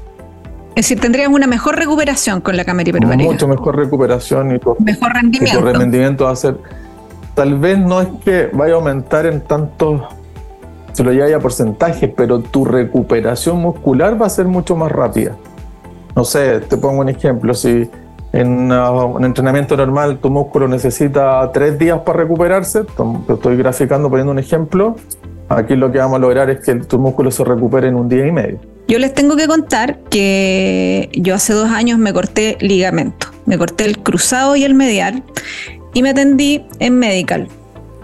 Es 0.75 0.89
decir, 0.89 1.01
tendrías 1.01 1.29
una 1.29 1.47
mejor 1.47 1.77
recuperación 1.77 2.41
con 2.41 2.57
la 2.57 2.65
cámara 2.65 2.89
hiperbárica. 2.89 3.31
Mucho 3.31 3.47
mejor 3.47 3.77
recuperación 3.77 4.57
y 4.57 4.59
tu, 4.59 4.77
mejor 4.81 5.13
rendimiento. 5.13 5.61
Y 5.61 5.63
tu 5.63 5.79
rendimiento 5.79 6.25
va 6.25 6.33
a 6.33 6.37
ser. 6.37 6.59
Tal 7.35 7.57
vez 7.59 7.79
no 7.79 8.01
es 8.01 8.09
que 8.25 8.51
vaya 8.53 8.75
a 8.75 8.77
aumentar 8.77 9.27
en 9.27 9.41
tanto, 9.41 10.09
se 10.93 11.05
lo 11.05 11.13
lleva 11.13 11.37
a 11.37 11.41
porcentaje, 11.41 12.09
pero 12.09 12.41
tu 12.41 12.65
recuperación 12.65 13.61
muscular 13.61 14.21
va 14.21 14.27
a 14.27 14.31
ser 14.31 14.47
mucho 14.47 14.75
más 14.75 14.91
rápida. 14.91 15.37
No 16.17 16.25
sé, 16.25 16.59
te 16.61 16.77
pongo 16.77 17.03
un 17.03 17.09
ejemplo. 17.09 17.55
Si 17.55 17.89
en 18.35 18.73
un 18.73 19.25
entrenamiento 19.25 19.77
normal 19.77 20.19
tu 20.19 20.29
músculo 20.29 20.69
necesita 20.69 21.51
tres 21.53 21.79
días 21.79 22.01
para 22.01 22.19
recuperarse, 22.19 22.83
estoy 23.29 23.57
graficando 23.57 24.11
poniendo 24.11 24.33
un 24.33 24.39
ejemplo, 24.39 24.97
Aquí 25.49 25.77
lo 25.77 25.93
que 25.93 25.99
vamos 25.99 26.17
a 26.17 26.19
lograr 26.21 26.49
es 26.51 26.61
que 26.61 26.75
tu 26.77 26.99
músculo 26.99 27.31
se 27.31 27.45
recupere 27.45 27.89
en 27.89 27.97
un 27.97 28.09
día 28.09 28.27
y 28.27 28.33
medio. 28.33 28.59
Yo 28.89 28.99
les 28.99 29.15
tengo 29.15 29.37
que 29.37 29.47
contar 29.47 29.99
que 30.11 31.11
yo 31.13 31.35
hace 31.35 31.53
dos 31.53 31.71
años 31.71 31.99
me 31.99 32.13
corté 32.13 32.57
ligamento. 32.61 33.29
Me 33.47 33.59
corté 33.59 33.85
el 33.85 33.99
cruzado 33.99 34.57
y 34.57 34.65
el 34.65 34.75
medial 34.75 35.23
y 35.93 36.03
me 36.03 36.11
atendí 36.11 36.67
en 36.79 36.99
medical. 36.99 37.49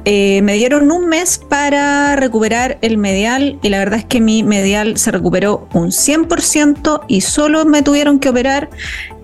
Eh, 0.05 0.41
me 0.43 0.55
dieron 0.55 0.91
un 0.91 1.09
mes 1.09 1.39
para 1.39 2.17
recuperar 2.17 2.79
el 2.81 2.97
medial 2.97 3.59
y 3.63 3.69
la 3.69 3.79
verdad 3.79 3.99
es 4.01 4.05
que 4.05 4.21
mi 4.21 4.43
medial 4.43 4.97
se 4.97 5.11
recuperó 5.11 5.69
un 5.75 5.89
100% 5.89 7.03
y 7.07 7.21
solo 7.21 7.65
me 7.65 7.83
tuvieron 7.83 8.19
que 8.19 8.31
operar 8.31 8.71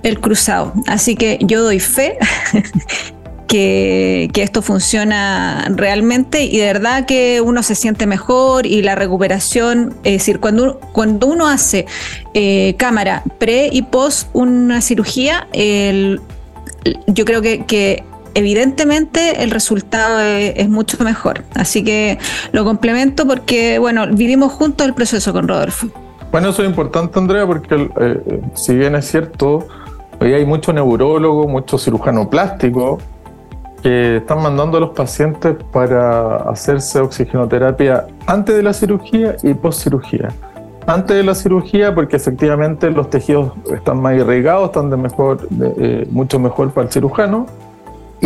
el 0.03 0.21
cruzado. 0.21 0.73
Así 0.87 1.17
que 1.17 1.39
yo 1.41 1.63
doy 1.63 1.81
fe 1.81 2.19
que, 3.47 4.31
esto 4.35 4.63
funciona 4.63 5.67
realmente 5.71 6.45
y 6.45 6.59
de 6.59 6.67
verdad 6.67 7.07
que 7.07 7.41
uno 7.41 7.63
se 7.63 7.75
siente 7.75 8.07
mejor 8.07 8.67
y 8.67 8.83
la 8.83 8.95
recuperación, 8.95 9.97
es 10.05 10.13
decir, 10.13 10.41
cuando, 10.41 10.79
cuando 10.93 11.27
uno 11.27 11.49
hace 11.49 11.87
eh, 12.35 12.75
cámara 12.77 13.23
pre 13.39 13.69
y 13.73 13.83
post 13.83 14.29
una 14.33 14.81
cirugía, 14.81 15.49
yo 17.07 17.25
creo 17.25 17.43
que, 17.43 18.05
evidentemente 18.37 19.43
el 19.43 19.51
resultado 19.51 20.21
es, 20.21 20.69
mucho 20.69 21.03
mejor. 21.03 21.43
Así 21.55 21.83
que 21.83 22.19
lo 22.53 22.65
complemento 22.65 23.27
porque, 23.27 23.79
bueno, 23.79 24.07
vivimos 24.07 24.53
juntos 24.53 24.87
el 24.87 24.95
proceso 24.95 25.33
con 25.33 25.49
Rodolfo. 25.49 25.89
Bueno, 26.31 26.51
eso 26.51 26.63
es 26.63 26.69
importante, 26.69 27.19
Andrea, 27.19 27.47
porque 27.47 27.91
eh, 27.99 28.43
si 28.55 28.75
bien 28.75 28.95
es 28.95 29.07
cierto, 29.11 29.67
hoy 30.21 30.35
hay 30.35 30.45
mucho 30.45 30.73
neurólogo, 30.73 31.49
mucho 31.49 31.79
cirujano 31.79 32.29
plástico, 32.29 32.99
que 33.83 34.19
están 34.19 34.43
mandando 34.43 34.77
a 34.77 34.81
los 34.81 34.91
pacientes 34.91 35.57
para 35.73 36.37
hacerse 36.51 37.01
oxigenoterapia 37.01 38.07
antes 38.27 38.55
de 38.55 38.63
la 38.63 38.75
cirugía 38.75 39.37
y 39.43 39.55
post 39.55 39.83
cirugía. 39.83 40.29
Antes 40.87 41.17
de 41.17 41.25
la 41.25 41.35
cirugía, 41.35 41.95
porque 41.95 42.17
efectivamente 42.17 42.91
los 42.91 43.09
tejidos 43.09 43.53
están 43.75 44.01
más 44.01 44.15
irrigados, 44.15 44.67
están 44.67 44.91
de 44.91 44.97
mejor, 44.97 45.49
eh, 45.79 46.07
mucho 46.11 46.39
mejor 46.39 46.71
para 46.73 46.87
el 46.87 46.93
cirujano. 46.93 47.47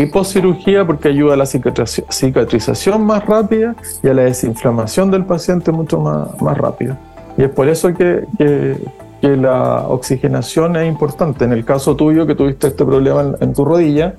Y 0.00 0.06
post 0.06 0.32
cirugía, 0.32 0.86
porque 0.86 1.08
ayuda 1.08 1.34
a 1.34 1.36
la 1.36 1.44
cicatrización 1.44 3.04
más 3.04 3.26
rápida 3.26 3.76
y 4.02 4.08
a 4.08 4.14
la 4.14 4.22
desinflamación 4.22 5.10
del 5.10 5.26
paciente 5.26 5.72
mucho 5.72 6.00
más, 6.00 6.40
más 6.40 6.56
rápida. 6.56 6.98
Y 7.36 7.42
es 7.42 7.50
por 7.50 7.68
eso 7.68 7.92
que, 7.92 8.24
que, 8.38 8.78
la 9.22 9.86
oxigenación 9.88 10.76
es 10.76 10.88
importante. 10.88 11.44
En 11.44 11.52
el 11.52 11.66
caso 11.66 11.96
tuyo, 11.96 12.26
que 12.26 12.34
tuviste 12.34 12.68
este 12.68 12.82
problema 12.82 13.36
en 13.40 13.52
tu 13.52 13.62
rodilla, 13.62 14.14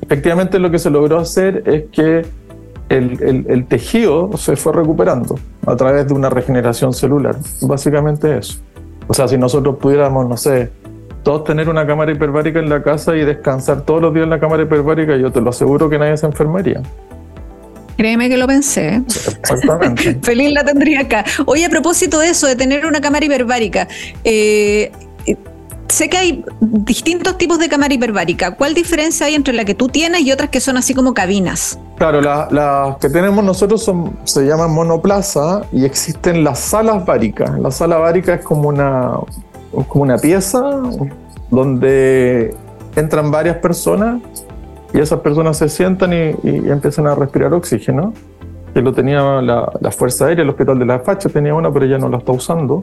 efectivamente 0.00 0.58
lo 0.58 0.72
que 0.72 0.80
se 0.80 0.90
logró 0.90 1.18
hacer 1.18 1.62
es 1.64 1.84
que 1.92 2.26
el, 2.88 3.66
tejido 3.68 4.36
se 4.36 4.56
fue 4.56 4.72
recuperando 4.72 5.36
a 5.64 5.76
través 5.76 6.08
de 6.08 6.14
una 6.14 6.28
regeneración 6.28 6.92
celular. 6.92 7.36
Básicamente 7.62 8.38
eso. 8.38 8.58
O 9.06 9.14
sea, 9.14 9.28
si 9.28 9.38
nosotros 9.38 9.76
pudiéramos, 9.76 10.28
no 10.28 10.36
sé, 10.36 10.72
todos 11.24 11.42
tener 11.42 11.68
una 11.68 11.86
cámara 11.86 12.12
hiperbárica 12.12 12.60
en 12.60 12.68
la 12.68 12.82
casa 12.82 13.16
y 13.16 13.24
descansar 13.24 13.80
todos 13.82 14.00
los 14.00 14.14
días 14.14 14.24
en 14.24 14.30
la 14.30 14.38
cámara 14.38 14.62
hiperbárica, 14.62 15.16
yo 15.16 15.32
te 15.32 15.40
lo 15.40 15.50
aseguro 15.50 15.90
que 15.90 15.98
nadie 15.98 16.16
se 16.16 16.26
enfermaría. 16.26 16.82
Créeme 17.96 18.28
que 18.28 18.36
lo 18.36 18.46
pensé. 18.46 19.02
Exactamente. 19.06 20.18
Feliz 20.22 20.52
la 20.52 20.64
tendría 20.64 21.00
acá. 21.00 21.24
Oye, 21.46 21.64
a 21.64 21.70
propósito 21.70 22.18
de 22.18 22.28
eso, 22.28 22.46
de 22.46 22.56
tener 22.56 22.86
una 22.86 23.00
cámara 23.00 23.24
hiperbárica, 23.24 23.88
eh, 24.24 24.92
sé 25.88 26.08
que 26.10 26.16
hay 26.18 26.44
distintos 26.60 27.38
tipos 27.38 27.58
de 27.58 27.68
cámara 27.68 27.94
hiperbárica. 27.94 28.56
¿Cuál 28.56 28.74
diferencia 28.74 29.26
hay 29.26 29.34
entre 29.34 29.54
la 29.54 29.64
que 29.64 29.74
tú 29.74 29.88
tienes 29.88 30.22
y 30.22 30.32
otras 30.32 30.50
que 30.50 30.60
son 30.60 30.76
así 30.76 30.92
como 30.92 31.14
cabinas? 31.14 31.78
Claro, 31.96 32.20
las 32.20 32.96
que 32.98 33.08
tenemos 33.08 33.42
nosotros 33.44 33.82
son, 33.82 34.18
se 34.24 34.44
llaman 34.44 34.72
monoplaza 34.72 35.62
y 35.72 35.84
existen 35.84 36.44
las 36.44 36.58
salas 36.58 37.06
báricas. 37.06 37.58
La 37.58 37.70
sala 37.70 37.96
bárica 37.96 38.34
es 38.34 38.44
como 38.44 38.68
una, 38.68 39.20
como 39.88 40.02
una 40.02 40.18
pieza 40.18 40.80
donde 41.50 42.54
entran 42.96 43.30
varias 43.30 43.56
personas 43.58 44.20
y 44.92 45.00
esas 45.00 45.20
personas 45.20 45.56
se 45.56 45.68
sientan 45.68 46.12
y, 46.12 46.36
empiezan 46.44 47.06
a 47.06 47.14
respirar 47.14 47.52
oxígeno. 47.52 48.12
Que 48.72 48.82
lo 48.82 48.92
tenía 48.92 49.40
la, 49.40 49.70
la 49.80 49.90
Fuerza 49.92 50.26
Aérea, 50.26 50.42
el 50.42 50.50
Hospital 50.50 50.78
de 50.78 50.84
la 50.84 50.98
Facha 50.98 51.28
tenía 51.28 51.54
una, 51.54 51.72
pero 51.72 51.86
ya 51.86 51.96
no 51.96 52.08
la 52.08 52.18
está 52.18 52.32
usando. 52.32 52.82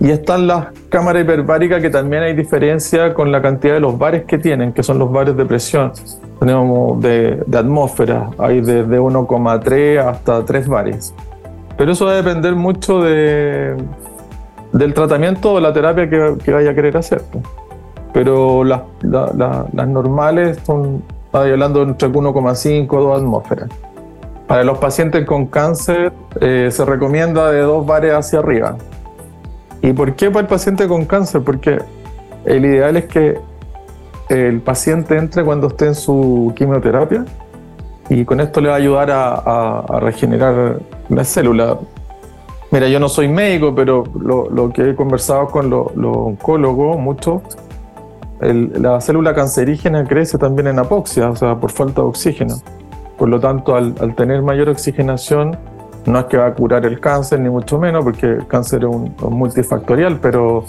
Y 0.00 0.10
están 0.10 0.46
las 0.46 0.68
cámaras 0.90 1.22
hiperbáricas 1.22 1.82
que 1.82 1.90
también 1.90 2.22
hay 2.22 2.34
diferencia 2.34 3.14
con 3.14 3.32
la 3.32 3.42
cantidad 3.42 3.74
de 3.74 3.80
los 3.80 3.98
bares 3.98 4.24
que 4.24 4.38
tienen, 4.38 4.72
que 4.72 4.82
son 4.82 4.98
los 4.98 5.10
bares 5.10 5.36
de 5.36 5.44
presión. 5.44 5.92
Tenemos 6.38 7.00
de, 7.02 7.42
atmósfera, 7.52 8.30
hay 8.38 8.60
desde 8.60 9.00
1,3 9.00 9.98
hasta 9.98 10.44
3 10.44 10.68
bares. 10.68 11.14
Pero 11.76 11.92
eso 11.92 12.06
va 12.06 12.12
a 12.12 12.16
depender 12.16 12.54
mucho 12.54 13.00
de, 13.02 13.76
del 14.72 14.94
tratamiento 14.94 15.54
o 15.54 15.60
la 15.60 15.72
terapia 15.72 16.08
que, 16.08 16.52
vaya 16.52 16.70
a 16.70 16.74
querer 16.74 16.96
hacer. 16.96 17.22
Pero 18.12 18.64
las, 18.64 18.82
las 19.02 19.88
normales 19.88 20.58
son, 20.64 21.02
estoy 21.26 21.52
hablando 21.52 21.82
entre 21.82 22.08
1,5 22.08 22.86
o 22.90 23.00
2 23.00 23.18
atmósferas. 23.18 23.68
Para 24.46 24.64
los 24.64 24.78
pacientes 24.78 25.26
con 25.26 25.46
cáncer 25.46 26.12
eh, 26.40 26.68
se 26.70 26.84
recomienda 26.84 27.50
de 27.50 27.60
2 27.60 27.86
bares 27.86 28.14
hacia 28.14 28.38
arriba. 28.38 28.76
¿Y 29.82 29.92
por 29.92 30.14
qué 30.14 30.30
para 30.30 30.40
el 30.40 30.46
paciente 30.46 30.88
con 30.88 31.04
cáncer? 31.04 31.42
Porque 31.42 31.78
el 32.46 32.64
ideal 32.64 32.96
es 32.96 33.04
que 33.04 33.38
el 34.28 34.60
paciente 34.60 35.16
entre 35.16 35.44
cuando 35.44 35.68
esté 35.68 35.86
en 35.86 35.94
su 35.94 36.52
quimioterapia 36.56 37.24
y 38.08 38.24
con 38.24 38.40
esto 38.40 38.60
le 38.60 38.68
va 38.68 38.74
a 38.74 38.78
ayudar 38.78 39.10
a, 39.10 40.00
regenerar 40.00 40.78
la 41.08 41.24
célula. 41.24 41.78
Mira, 42.70 42.88
yo 42.88 43.00
no 43.00 43.08
soy 43.08 43.28
médico, 43.28 43.74
pero 43.74 44.04
lo, 44.14 44.70
que 44.72 44.90
he 44.90 44.94
conversado 44.94 45.46
con 45.46 45.70
los 45.70 45.90
oncólogos 45.96 46.98
mucho, 46.98 47.42
la 48.40 49.00
célula 49.00 49.34
cancerígena 49.34 50.04
crece 50.04 50.36
también 50.38 50.68
en 50.68 50.78
apoxia, 50.78 51.30
o 51.30 51.36
sea, 51.36 51.56
por 51.56 51.70
falta 51.70 52.02
de 52.02 52.08
oxígeno. 52.08 52.56
Por 53.16 53.28
lo 53.28 53.40
tanto, 53.40 53.74
al, 53.74 54.14
tener 54.14 54.42
mayor 54.42 54.68
oxigenación, 54.68 55.56
no 56.06 56.20
es 56.20 56.26
que 56.26 56.36
va 56.36 56.46
a 56.46 56.54
curar 56.54 56.84
el 56.84 57.00
cáncer, 57.00 57.40
ni 57.40 57.48
mucho 57.48 57.78
menos, 57.78 58.04
porque 58.04 58.26
el 58.26 58.46
cáncer 58.46 58.84
es 58.84 58.90
un, 58.90 59.14
multifactorial, 59.30 60.18
pero 60.20 60.64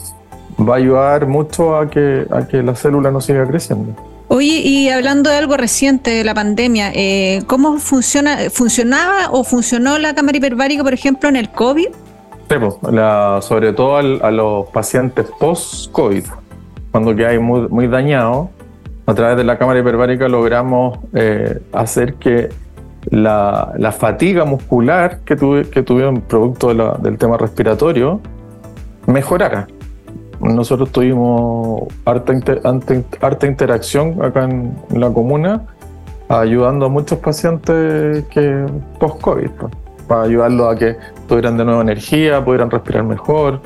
va 0.58 0.76
a 0.76 0.78
ayudar 0.78 1.28
mucho 1.28 1.76
a 1.78 1.90
que, 1.90 2.26
a 2.32 2.48
que 2.48 2.64
la 2.64 2.76
célula 2.76 3.12
no 3.12 3.20
siga 3.20 3.46
creciendo. 3.46 3.94
Oye, 4.40 4.62
y 4.64 4.88
hablando 4.88 5.30
de 5.30 5.36
algo 5.36 5.58
reciente 5.58 6.12
de 6.12 6.24
la 6.24 6.34
pandemia, 6.34 6.94
eh, 6.96 7.42
¿cómo 7.46 7.78
funciona, 7.78 8.38
funcionaba 8.50 9.32
o 9.32 9.44
funcionó 9.44 9.98
la 9.98 10.16
cámara 10.16 10.38
hiperbárica, 10.38 10.82
por 10.82 10.94
ejemplo, 10.94 11.28
en 11.28 11.36
el 11.36 11.50
COVID? 11.50 11.88
Sí, 12.50 12.56
sobre 13.42 13.74
todo 13.74 13.98
a 13.98 14.32
los 14.32 14.68
pacientes 14.68 15.26
post-COVID, 15.42 16.24
cuando 16.90 17.14
que 17.14 17.38
muy, 17.38 17.68
muy 17.68 17.88
a 19.08 19.14
través 19.14 19.36
de 19.36 19.44
la 19.44 19.58
cámara 19.58 19.82
hiperbárica 19.82 20.30
logramos 20.30 21.00
eh, 21.14 21.60
hacer 21.74 22.14
que 22.14 22.48
la, 23.10 23.94
fatiga 24.00 24.46
muscular 24.46 25.20
que, 25.26 25.36
tuve, 25.36 25.70
que 25.70 25.84
tuvieron 25.84 26.22
producto 26.22 26.74
del 26.74 27.18
tema 27.18 27.36
respiratorio 27.36 28.22
mejorara. 29.06 29.68
Nosotros 30.40 30.92
tuvimos 30.92 31.84
harta, 32.06 32.34
harta 33.22 33.48
interacción 33.48 34.24
acá 34.24 34.46
en, 34.46 34.74
la 34.94 35.10
comuna, 35.12 35.64
ayudando 36.30 36.86
a 36.86 36.90
muchos 36.90 37.20
pacientes 37.20 38.26
que 38.26 38.66
post-COVID, 39.00 39.50
pues, 39.50 39.74
para 40.08 40.24
ayudarlos 40.24 40.74
a 40.74 40.78
que 40.78 40.96
tuvieran 41.28 41.58
de 41.58 41.66
nuevo 41.66 41.82
energía, 41.82 42.44
pudieran 42.44 42.72
respirar 42.72 43.04
mejor 43.04 43.62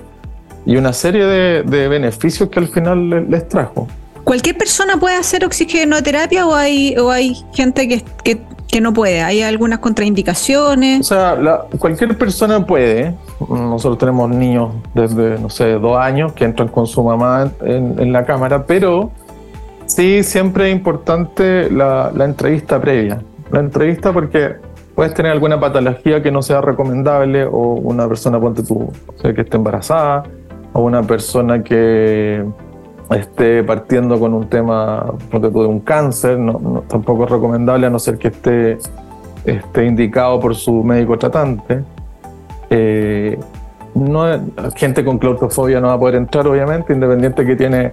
y 0.65 0.77
una 0.77 0.93
serie 0.93 1.25
de, 1.25 1.87
beneficios 1.87 2.49
que 2.49 2.59
al 2.59 2.67
final 2.67 3.29
les, 3.29 3.47
trajo. 3.47 3.87
¿Cualquier 4.23 4.57
persona 4.57 4.97
puede 4.97 5.15
hacer 5.15 5.45
oxigenoterapia 5.45 6.47
o 6.47 6.55
hay, 6.55 6.95
o 6.97 7.11
hay 7.11 7.35
gente 7.53 7.87
que, 7.87 8.03
que 8.23 8.41
que 8.73 8.81
no 8.81 8.91
puede? 8.91 9.21
¿Hay 9.21 9.43
algunas 9.43 9.77
contraindicaciones? 9.77 11.01
O 11.01 11.03
sea, 11.03 11.37
cualquier 11.77 12.17
persona 12.17 12.65
puede. 12.65 13.13
Nosotros 13.49 13.97
tenemos 13.97 14.29
niños 14.29 14.71
desde, 14.93 15.39
no 15.39 15.49
sé, 15.49 15.73
dos 15.73 15.97
años 15.97 16.33
que 16.33 16.45
entran 16.45 16.67
con 16.67 16.87
su 16.87 17.03
mamá 17.03 17.51
en, 17.61 18.11
la 18.11 18.25
cámara, 18.25 18.65
pero 18.65 19.11
sí 19.85 20.23
siempre 20.23 20.69
es 20.69 20.75
importante 20.75 21.69
la, 21.69 22.11
entrevista 22.19 22.79
previa. 22.79 23.21
La 23.51 23.59
entrevista 23.59 24.11
porque 24.11 24.55
puedes 24.95 25.13
tener 25.13 25.31
alguna 25.31 25.59
patología 25.59 26.21
que 26.21 26.31
no 26.31 26.41
sea 26.41 26.61
recomendable 26.61 27.45
o 27.45 27.73
una 27.73 28.07
persona, 28.07 28.39
ponte 28.39 28.63
tú, 28.63 28.91
que 29.21 29.41
esté 29.41 29.57
embarazada 29.57 30.23
o 30.73 30.81
una 30.81 31.03
persona 31.03 31.63
que 31.63 32.43
esté 33.11 33.63
partiendo 33.63 34.19
con 34.19 34.33
un 34.33 34.47
tema 34.47 35.13
de 35.31 35.47
un 35.47 35.79
cáncer, 35.79 36.37
no, 36.37 36.83
tampoco 36.87 37.25
es 37.25 37.31
recomendable 37.31 37.87
a 37.87 37.89
no 37.89 37.99
ser 37.99 38.17
que 38.17 38.29
esté, 38.29 38.77
esté 39.45 39.85
indicado 39.85 40.39
por 40.39 40.55
su 40.55 40.83
médico 40.83 41.17
tratante. 41.17 41.83
Eh, 42.75 43.37
no, 43.93 44.25
gente 44.75 45.05
con 45.05 45.19
claustrofobia 45.19 45.79
no 45.79 45.89
va 45.89 45.93
a 45.93 45.99
poder 45.99 46.15
entrar, 46.15 46.47
obviamente, 46.47 46.91
independiente 46.91 47.45
que 47.45 47.55
tiene, 47.55 47.91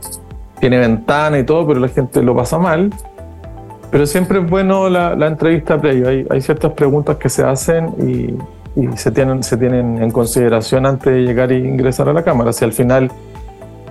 tiene 0.59 0.79
ventana 0.79 1.39
y 1.39 1.45
todo, 1.45 1.67
pero 1.67 1.81
la 1.81 1.89
gente 1.89 2.23
lo 2.23 2.35
pasa 2.35 2.59
mal. 2.59 2.91
Pero 3.91 4.07
siempre 4.07 4.39
es 4.39 4.49
bueno 4.49 4.89
la, 4.89 5.27
entrevista 5.27 5.79
previa. 5.79 6.25
Hay, 6.31 6.41
ciertas 6.41 6.73
preguntas 6.73 7.17
que 7.17 7.29
se 7.29 7.45
hacen 7.45 7.89
y, 7.99 8.97
se, 8.97 9.11
tienen, 9.11 9.43
se 9.43 9.59
tienen 9.59 10.03
en 10.03 10.11
consideración 10.11 10.87
antes 10.87 11.13
de 11.13 11.21
llegar 11.21 11.53
e 11.53 11.59
ingresar 11.59 12.09
a 12.09 12.15
la 12.15 12.23
cámara. 12.23 12.53
Si 12.55 12.65
al 12.65 12.73
final 12.73 13.11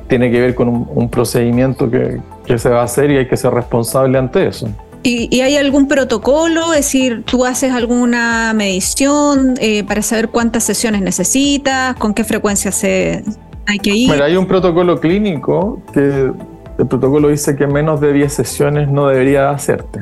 tiene 0.08 0.32
que 0.32 0.42
ver 0.42 0.56
con 0.56 0.70
un, 0.70 1.10
procedimiento 1.10 1.92
que, 1.92 2.58
se 2.58 2.70
va 2.70 2.82
a 2.82 2.86
hacer 2.86 3.12
y 3.12 3.18
hay 3.18 3.28
que 3.28 3.38
ser 3.38 3.54
responsable 3.54 4.18
ante 4.18 4.48
eso. 4.48 4.68
¿Y, 5.02 5.42
hay 5.42 5.56
algún 5.56 5.88
protocolo? 5.88 6.74
Es 6.74 6.86
decir, 6.86 7.24
¿tú 7.26 7.46
haces 7.46 7.72
alguna 7.72 8.54
medición 8.54 9.56
eh, 9.60 9.84
para 9.84 10.02
saber 10.02 10.30
cuántas 10.30 10.64
sesiones 10.64 11.02
necesitas? 11.02 11.96
¿Con 11.96 12.14
qué 12.14 12.24
frecuencia 12.24 12.72
se 12.72 13.24
hay 13.66 13.80
que 13.80 13.92
ir? 13.92 14.10
Bueno, 14.10 14.26
hay 14.26 14.36
un 14.36 14.46
protocolo 14.46 15.00
clínico 15.00 15.82
que 15.94 16.32
el 16.80 16.88
protocolo 16.88 17.30
dice 17.30 17.56
que 17.56 17.68
menos 17.68 18.02
de 18.02 18.14
10 18.14 18.34
sesiones 18.34 18.90
no 18.90 19.08
debería 19.08 19.52
hacerte. 19.52 20.02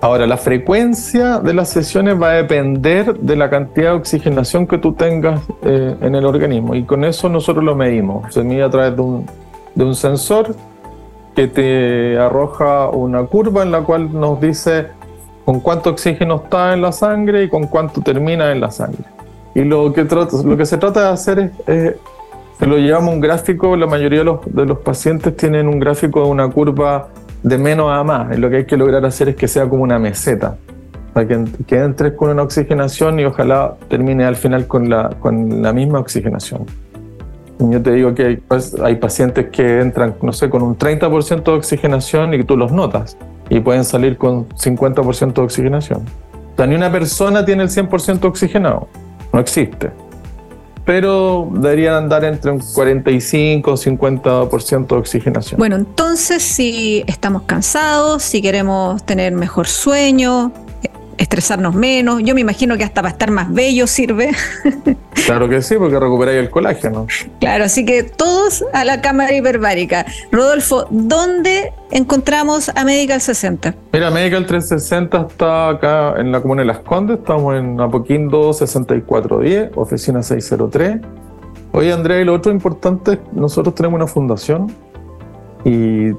Ahora, 0.00 0.26
la 0.26 0.36
frecuencia 0.36 1.38
de 1.40 1.54
las 1.54 1.70
sesiones 1.70 2.20
va 2.20 2.30
a 2.30 2.34
depender 2.34 3.18
de 3.18 3.34
la 3.34 3.50
cantidad 3.50 3.90
de 3.90 3.96
oxigenación 3.96 4.66
que 4.66 4.78
tú 4.78 4.92
tengas 4.92 5.40
eh, 5.62 5.96
en 6.00 6.14
el 6.14 6.24
organismo 6.24 6.76
y 6.76 6.84
con 6.84 7.04
eso 7.04 7.28
nosotros 7.28 7.64
lo 7.64 7.74
medimos. 7.74 8.32
Se 8.32 8.44
mide 8.44 8.62
a 8.62 8.70
través 8.70 8.94
de 8.94 9.02
un, 9.02 9.26
de 9.74 9.84
un 9.84 9.96
sensor 9.96 10.54
que 11.38 11.46
te 11.46 12.18
arroja 12.18 12.88
una 12.88 13.22
curva 13.22 13.62
en 13.62 13.70
la 13.70 13.82
cual 13.82 14.12
nos 14.12 14.40
dice 14.40 14.88
con 15.44 15.60
cuánto 15.60 15.90
oxígeno 15.90 16.42
está 16.42 16.74
en 16.74 16.82
la 16.82 16.90
sangre 16.90 17.44
y 17.44 17.48
con 17.48 17.68
cuánto 17.68 18.00
termina 18.00 18.50
en 18.50 18.60
la 18.60 18.72
sangre. 18.72 19.04
Y 19.54 19.62
lo 19.62 19.92
que, 19.92 20.02
lo 20.02 20.56
que 20.56 20.66
se 20.66 20.78
trata 20.78 21.02
de 21.02 21.08
hacer 21.10 21.52
es, 21.68 21.94
se 22.58 22.66
lo 22.66 22.76
llevamos 22.76 23.14
un 23.14 23.20
gráfico, 23.20 23.76
la 23.76 23.86
mayoría 23.86 24.18
de 24.18 24.24
los, 24.24 24.40
de 24.52 24.66
los 24.66 24.78
pacientes 24.78 25.36
tienen 25.36 25.68
un 25.68 25.78
gráfico 25.78 26.24
de 26.24 26.28
una 26.28 26.50
curva 26.50 27.10
de 27.44 27.56
menos 27.56 27.92
a 27.92 28.02
más. 28.02 28.36
lo 28.36 28.50
que 28.50 28.56
hay 28.56 28.64
que 28.64 28.76
lograr 28.76 29.06
hacer 29.06 29.28
es 29.28 29.36
que 29.36 29.46
sea 29.46 29.68
como 29.68 29.84
una 29.84 30.00
meseta, 30.00 30.56
para 31.12 31.28
que, 31.28 31.44
que 31.68 31.76
entres 31.78 32.14
con 32.14 32.30
una 32.30 32.42
oxigenación 32.42 33.20
y 33.20 33.26
ojalá 33.26 33.76
termine 33.86 34.24
al 34.24 34.34
final 34.34 34.66
con 34.66 34.90
la, 34.90 35.10
con 35.20 35.62
la 35.62 35.72
misma 35.72 36.00
oxigenación. 36.00 36.66
Yo 37.58 37.82
te 37.82 37.92
digo 37.92 38.14
que 38.14 38.24
hay, 38.24 38.42
hay 38.84 38.96
pacientes 38.96 39.46
que 39.50 39.80
entran, 39.80 40.14
no 40.22 40.32
sé, 40.32 40.48
con 40.48 40.62
un 40.62 40.78
30% 40.78 41.42
de 41.42 41.50
oxigenación 41.52 42.34
y 42.34 42.44
tú 42.44 42.56
los 42.56 42.70
notas 42.70 43.16
y 43.50 43.60
pueden 43.60 43.84
salir 43.84 44.16
con 44.16 44.48
50% 44.50 45.32
de 45.32 45.42
oxigenación. 45.42 46.02
O 46.52 46.56
sea, 46.56 46.66
ni 46.66 46.74
una 46.74 46.90
persona 46.90 47.44
tiene 47.44 47.64
el 47.64 47.68
100% 47.68 48.24
oxigenado, 48.24 48.88
no 49.32 49.40
existe 49.40 49.90
pero 50.88 51.50
deberían 51.52 51.96
andar 51.96 52.24
entre 52.24 52.50
un 52.50 52.60
45 52.60 53.72
o 53.72 53.76
50% 53.76 54.86
de 54.86 54.94
oxigenación. 54.94 55.58
Bueno, 55.58 55.76
entonces 55.76 56.42
si 56.42 57.04
estamos 57.06 57.42
cansados, 57.42 58.22
si 58.22 58.40
queremos 58.40 59.04
tener 59.04 59.34
mejor 59.34 59.68
sueño, 59.68 60.50
estresarnos 61.18 61.74
menos. 61.74 62.22
Yo 62.22 62.34
me 62.34 62.40
imagino 62.40 62.76
que 62.78 62.84
hasta 62.84 63.02
para 63.02 63.12
estar 63.12 63.30
más 63.30 63.52
bello 63.52 63.86
sirve. 63.86 64.30
Claro 65.26 65.46
que 65.46 65.60
sí, 65.60 65.74
porque 65.76 65.98
recuperáis 65.98 66.38
el 66.38 66.48
colágeno. 66.48 67.06
Claro, 67.38 67.64
así 67.64 67.84
que 67.84 68.02
todos 68.02 68.64
a 68.72 68.84
la 68.86 69.02
cámara 69.02 69.34
hiperbárica. 69.34 70.06
Rodolfo, 70.32 70.86
¿dónde 70.88 71.74
encontramos 71.90 72.70
a 72.74 72.82
Medical 72.84 73.20
60? 73.20 73.74
Mira, 73.92 74.10
Medical 74.10 74.46
360 74.46 75.26
está 75.28 75.68
acá 75.68 76.14
en 76.16 76.32
la 76.32 76.40
comuna 76.40 76.62
de 76.62 76.66
Las 76.68 76.78
Condes, 76.78 77.18
estamos 77.18 77.56
en 77.56 77.78
Apoquindo 77.78 78.54
6410, 78.54 79.72
oficina 79.74 80.22
603. 80.22 81.00
Oye, 81.72 81.92
Andrea, 81.92 82.20
y 82.20 82.24
lo 82.24 82.32
otro 82.32 82.50
importante, 82.50 83.18
nosotros 83.32 83.74
tenemos 83.74 83.96
una 83.96 84.06
fundación 84.06 84.72
y 85.64 86.12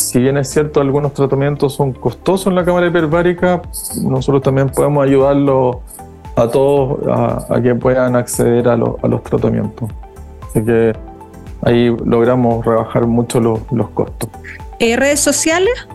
si 0.00 0.18
bien 0.18 0.36
es 0.36 0.48
cierto, 0.48 0.80
algunos 0.80 1.14
tratamientos 1.14 1.74
son 1.74 1.92
costosos 1.92 2.48
en 2.48 2.54
la 2.54 2.64
cámara 2.64 2.86
hiperbárica, 2.86 3.62
nosotros 4.02 4.42
también 4.42 4.68
podemos 4.70 5.04
ayudarlos 5.06 5.76
a 6.36 6.48
todos 6.48 6.98
a, 7.08 7.60
que 7.62 7.74
puedan 7.74 8.16
acceder 8.16 8.68
a, 8.68 8.76
los 8.76 9.22
tratamientos. 9.24 9.90
Así 10.48 10.64
que 10.64 10.92
ahí 11.62 11.94
logramos 12.04 12.64
rebajar 12.64 13.06
mucho 13.06 13.40
los, 13.40 13.90
costos. 13.90 14.30
¿Y 14.78 14.96
¿Redes 14.96 15.20
sociales? 15.20 15.86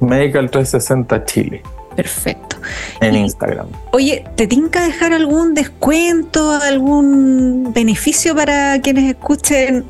Medical 0.00 0.50
360 0.50 1.24
Chile. 1.24 1.62
Perfecto. 1.96 2.56
En 3.00 3.16
Instagram. 3.16 3.66
Oye, 3.92 4.24
¿te 4.36 4.46
tinca 4.46 4.82
dejar 4.82 5.12
algún 5.12 5.54
descuento, 5.54 6.52
algún 6.52 7.72
beneficio 7.74 8.36
para 8.36 8.80
quienes 8.80 9.10
escuchen 9.10 9.84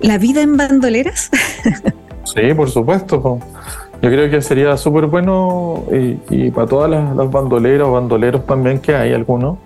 La 0.00 0.18
vida 0.18 0.42
en 0.42 0.56
bandoleras? 0.58 1.30
Sí, 2.34 2.54
por 2.54 2.70
supuesto. 2.70 3.38
Yo 4.00 4.10
creo 4.10 4.30
que 4.30 4.40
sería 4.42 4.76
súper 4.76 5.06
bueno 5.06 5.84
y, 6.30 6.50
para 6.50 6.66
todas 6.68 6.90
las, 6.90 7.16
las, 7.16 7.30
bandoleras 7.30 7.88
o 7.88 7.92
bandoleros 7.92 8.46
también 8.46 8.78
que 8.78 8.94
hay 8.94 9.12
algunos, 9.12 9.58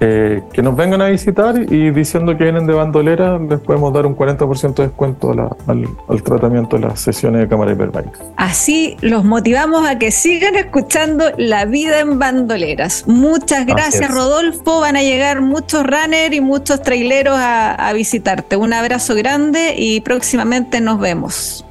eh, 0.00 0.42
que 0.52 0.60
nos 0.60 0.76
vengan 0.76 1.00
a 1.00 1.08
visitar 1.08 1.56
y 1.56 1.90
diciendo 1.90 2.36
que 2.36 2.44
vienen 2.44 2.66
de 2.66 2.74
bandolera, 2.74 3.38
les 3.38 3.60
podemos 3.60 3.92
dar 3.92 4.04
un 4.04 4.16
40% 4.16 4.74
de 4.74 4.82
descuento 4.88 5.30
al, 5.30 6.22
tratamiento 6.22 6.76
de 6.76 6.88
las 6.88 7.00
sesiones 7.00 7.42
de 7.42 7.48
cámara 7.48 7.72
hiperbárica. 7.72 8.18
Así 8.36 8.96
los 9.00 9.24
motivamos 9.24 9.88
a 9.88 9.98
que 9.98 10.10
sigan 10.10 10.56
escuchando 10.56 11.30
La 11.38 11.64
Vida 11.64 12.00
en 12.00 12.18
Bandoleras. 12.18 13.04
Muchas 13.06 13.64
gracias, 13.66 14.10
Rodolfo. 14.10 14.80
Van 14.80 14.96
a 14.96 15.02
llegar 15.02 15.40
muchos 15.40 15.84
runners 15.84 16.34
y 16.34 16.40
muchos 16.40 16.82
traileros 16.82 17.38
a, 17.38 17.72
a 17.74 17.92
visitarte. 17.92 18.56
Un 18.56 18.72
abrazo 18.72 19.14
grande 19.14 19.74
y 19.78 20.00
próximamente 20.00 20.80
nos 20.80 20.98
vemos. 20.98 21.63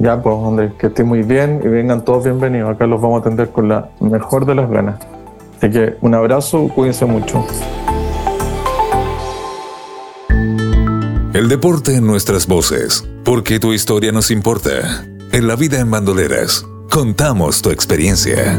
Ya, 0.00 0.22
pues, 0.22 0.34
Andrés, 0.42 0.72
que 0.78 0.86
esté 0.86 1.04
muy 1.04 1.22
bien 1.22 1.60
y 1.62 1.68
vengan 1.68 2.02
todos 2.02 2.24
bienvenidos. 2.24 2.70
Acá 2.70 2.86
los 2.86 3.02
vamos 3.02 3.18
a 3.18 3.20
atender 3.20 3.50
con 3.50 3.68
la 3.68 3.90
mejor 4.00 4.46
de 4.46 4.54
las 4.54 4.70
ganas. 4.70 4.98
Así 5.58 5.70
que 5.70 5.96
un 6.00 6.14
abrazo, 6.14 6.68
cuídense 6.74 7.04
mucho. 7.04 7.44
El 11.34 11.48
deporte 11.50 11.96
en 11.96 12.06
nuestras 12.06 12.46
voces, 12.46 13.06
porque 13.26 13.60
tu 13.60 13.74
historia 13.74 14.10
nos 14.10 14.30
importa. 14.30 15.04
En 15.32 15.46
la 15.46 15.54
vida 15.54 15.78
en 15.80 15.90
bandoleras, 15.90 16.66
contamos 16.90 17.60
tu 17.60 17.70
experiencia. 17.70 18.58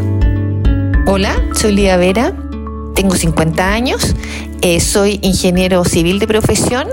Hola, 1.08 1.34
soy 1.54 1.74
Lía 1.74 1.98
Vera 1.98 2.36
tengo 2.96 3.16
50 3.16 3.74
años, 3.74 4.16
eh, 4.62 4.80
soy 4.80 5.20
ingeniero 5.22 5.84
civil 5.86 6.20
de 6.20 6.28
profesión, 6.28 6.88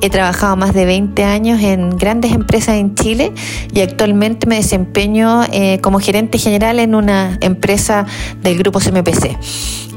he 0.00 0.10
trabajado 0.10 0.56
más 0.56 0.74
de 0.74 0.84
20 0.84 1.24
años 1.24 1.60
en 1.62 1.96
grandes 1.96 2.32
empresas 2.32 2.76
en 2.76 2.94
Chile 2.94 3.32
y 3.72 3.80
actualmente 3.80 4.46
me 4.46 4.56
desempeño 4.56 5.44
eh, 5.52 5.78
como 5.80 6.00
gerente 6.00 6.38
general 6.38 6.78
en 6.80 6.94
una 6.94 7.38
empresa 7.40 8.06
del 8.42 8.58
grupo 8.58 8.80
CMPC. 8.80 9.36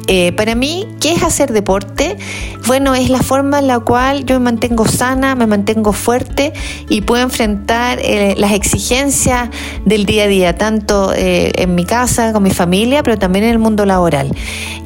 Eh, 0.08 0.32
para 0.32 0.56
mí, 0.56 0.88
¿qué 1.02 1.12
es 1.12 1.24
hacer 1.24 1.52
deporte? 1.52 2.18
Bueno, 2.66 2.96
es 2.96 3.10
la 3.10 3.22
forma 3.22 3.60
en 3.60 3.68
la 3.68 3.80
cual 3.80 4.26
yo 4.26 4.36
me 4.36 4.46
mantengo 4.46 4.88
sana, 4.88 5.36
me 5.36 5.48
mantengo 5.48 5.92
fuerte 5.92 6.54
y 6.88 7.02
puedo 7.02 7.24
enfrentar 7.24 8.00
eh, 8.02 8.34
las 8.38 8.54
exigencias 8.54 9.50
del 9.86 10.06
día 10.06 10.24
a 10.24 10.28
día, 10.28 10.58
tanto 10.58 11.14
eh, 11.14 11.52
en 11.56 11.76
mi 11.76 11.84
casa, 11.84 12.32
con 12.32 12.44
mi 12.44 12.52
familia, 12.52 13.04
pero 13.04 13.20
también 13.20 13.46
en 13.46 13.52
el 13.52 13.60
mundo 13.60 13.86
laboral. 13.86 14.34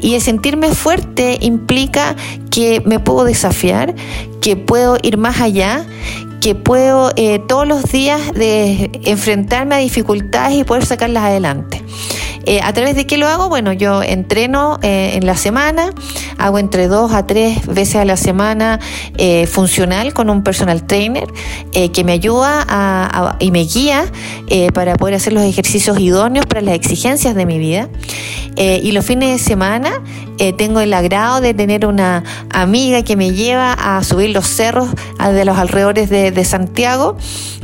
Y 0.02 0.16
el 0.16 0.22
sentirme 0.22 0.74
fuerte 0.74 1.38
implica 1.42 2.16
que 2.50 2.82
me 2.84 3.00
puedo 3.00 3.24
desafiar, 3.24 3.94
que 4.42 4.56
puedo 4.56 4.98
ir 5.04 5.18
más 5.18 5.40
allá, 5.40 5.86
que 6.42 6.56
puedo 6.56 7.12
todos 7.48 7.68
los 7.68 7.84
días 7.84 8.34
de 8.34 8.90
enfrentarme 9.06 9.76
a 9.76 9.78
dificultades 9.78 10.58
y 10.58 10.64
poder 10.64 10.86
sacarlas 10.86 11.24
adelante. 11.24 11.82
Eh, 12.46 12.60
¿A 12.64 12.74
través 12.74 12.96
de 12.96 13.06
qué 13.06 13.18
lo 13.18 13.28
hago? 13.28 13.50
Bueno, 13.50 13.72
yo 13.72 14.02
entreno 14.02 14.80
eh, 14.82 15.12
en 15.16 15.26
la 15.26 15.36
semana, 15.36 15.92
hago 16.38 16.58
entre 16.58 16.88
dos 16.88 17.14
a 17.14 17.28
tres 17.28 17.66
veces 17.68 17.98
a 17.98 18.06
la 18.06 18.18
semana 18.18 18.80
eh, 19.18 19.46
funcional 19.46 20.14
con 20.14 20.30
un 20.30 20.44
personal 20.44 20.84
trainer 20.84 21.28
que 21.72 22.04
me 22.04 22.12
ayuda 22.12 23.38
y 23.40 23.52
me 23.52 23.64
guía 23.64 24.06
para 24.74 24.96
poder 24.96 25.16
hacer 25.16 25.34
los 25.34 25.44
ejercicios 25.44 26.00
idóneos 26.00 26.46
para 26.46 26.62
las 26.62 26.76
exigencias 26.76 27.36
de 27.36 27.46
mi 27.46 27.60
vida. 27.60 27.90
y 28.58 28.92
los 28.92 29.06
fines 29.06 29.30
de 29.30 29.40
semana 29.40 30.02
tengo 30.58 30.80
el 30.80 30.94
agrado 30.94 31.40
de 31.40 31.54
tener 31.54 31.86
una 31.86 32.24
amiga 32.50 33.04
que 33.04 33.16
me 33.16 33.32
lleva 33.32 33.74
a 33.74 34.04
subir 34.04 34.32
los 34.32 34.48
cerros 34.48 34.90
de 35.20 35.46
los 35.46 35.58
alrededores 35.58 36.10
de 36.10 36.46
Santiago 36.46 37.18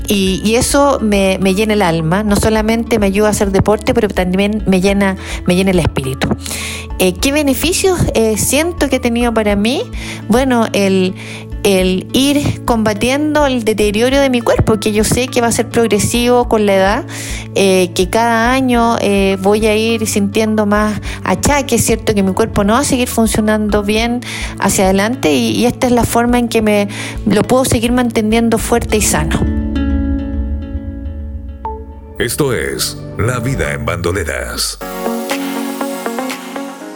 y, 0.10 0.56
eso 0.56 1.00
me, 1.02 1.38
llena 1.54 1.74
el 1.74 1.82
alma, 1.82 2.24
no 2.24 2.36
solamente 2.36 2.98
me 2.98 3.08
ayuda 3.08 3.28
a 3.28 3.32
hacer 3.32 3.52
deporte, 3.52 3.94
pero 3.94 4.08
también 4.08 4.64
me 4.66 4.80
llena, 4.80 5.18
me 5.46 5.56
llena 5.56 5.72
el 5.72 5.80
espíritu. 5.80 6.30
Eh, 7.00 7.14
¿Qué 7.14 7.32
beneficios 7.32 8.00
eh, 8.14 8.38
siento 8.38 8.90
que 8.90 8.96
he 8.96 9.00
tenido 9.00 9.34
para 9.34 9.56
mí? 9.56 9.84
Bueno, 10.30 10.68
el, 10.72 11.14
el 11.68 12.08
ir 12.14 12.64
combatiendo 12.64 13.46
el 13.46 13.66
deterioro 13.66 14.20
de 14.20 14.30
mi 14.30 14.40
cuerpo, 14.40 14.80
que 14.80 14.94
yo 14.94 15.04
sé 15.04 15.28
que 15.28 15.42
va 15.42 15.48
a 15.48 15.52
ser 15.52 15.68
progresivo 15.68 16.48
con 16.48 16.66
la 16.66 16.76
edad, 16.76 17.06
eh, 17.56 17.92
que 17.94 18.10
cada 18.10 18.54
año 18.54 18.96
voy 19.40 19.66
a 19.66 19.76
ir 19.76 20.08
sintiendo 20.08 20.66
más 20.66 21.02
achaques, 21.24 21.84
cierto 21.84 22.16
que 22.16 22.24
mi 22.24 22.34
cuerpo 22.34 22.64
no 22.64 22.74
va 22.74 22.80
a 22.80 22.84
seguir 22.86 23.10
funcionando 23.10 23.84
bien 23.84 24.22
hacia 24.60 24.86
adelante 24.86 25.34
y, 25.34 25.52
y 25.52 25.66
esta 25.66 25.88
es 25.88 25.94
la 25.94 26.06
forma 26.06 26.40
en 26.40 26.48
que 26.48 26.62
me 26.62 26.88
lo 27.26 27.44
puedo 27.44 27.66
seguir 27.66 27.92
manteniendo 27.92 28.58
fuerte 28.58 28.96
y 28.96 29.02
sano. 29.02 29.40
Esto 32.18 32.54
es 32.54 32.98
La 33.20 33.40
Vida 33.40 33.74
en 33.74 33.86
Bandoleras. 33.86 34.80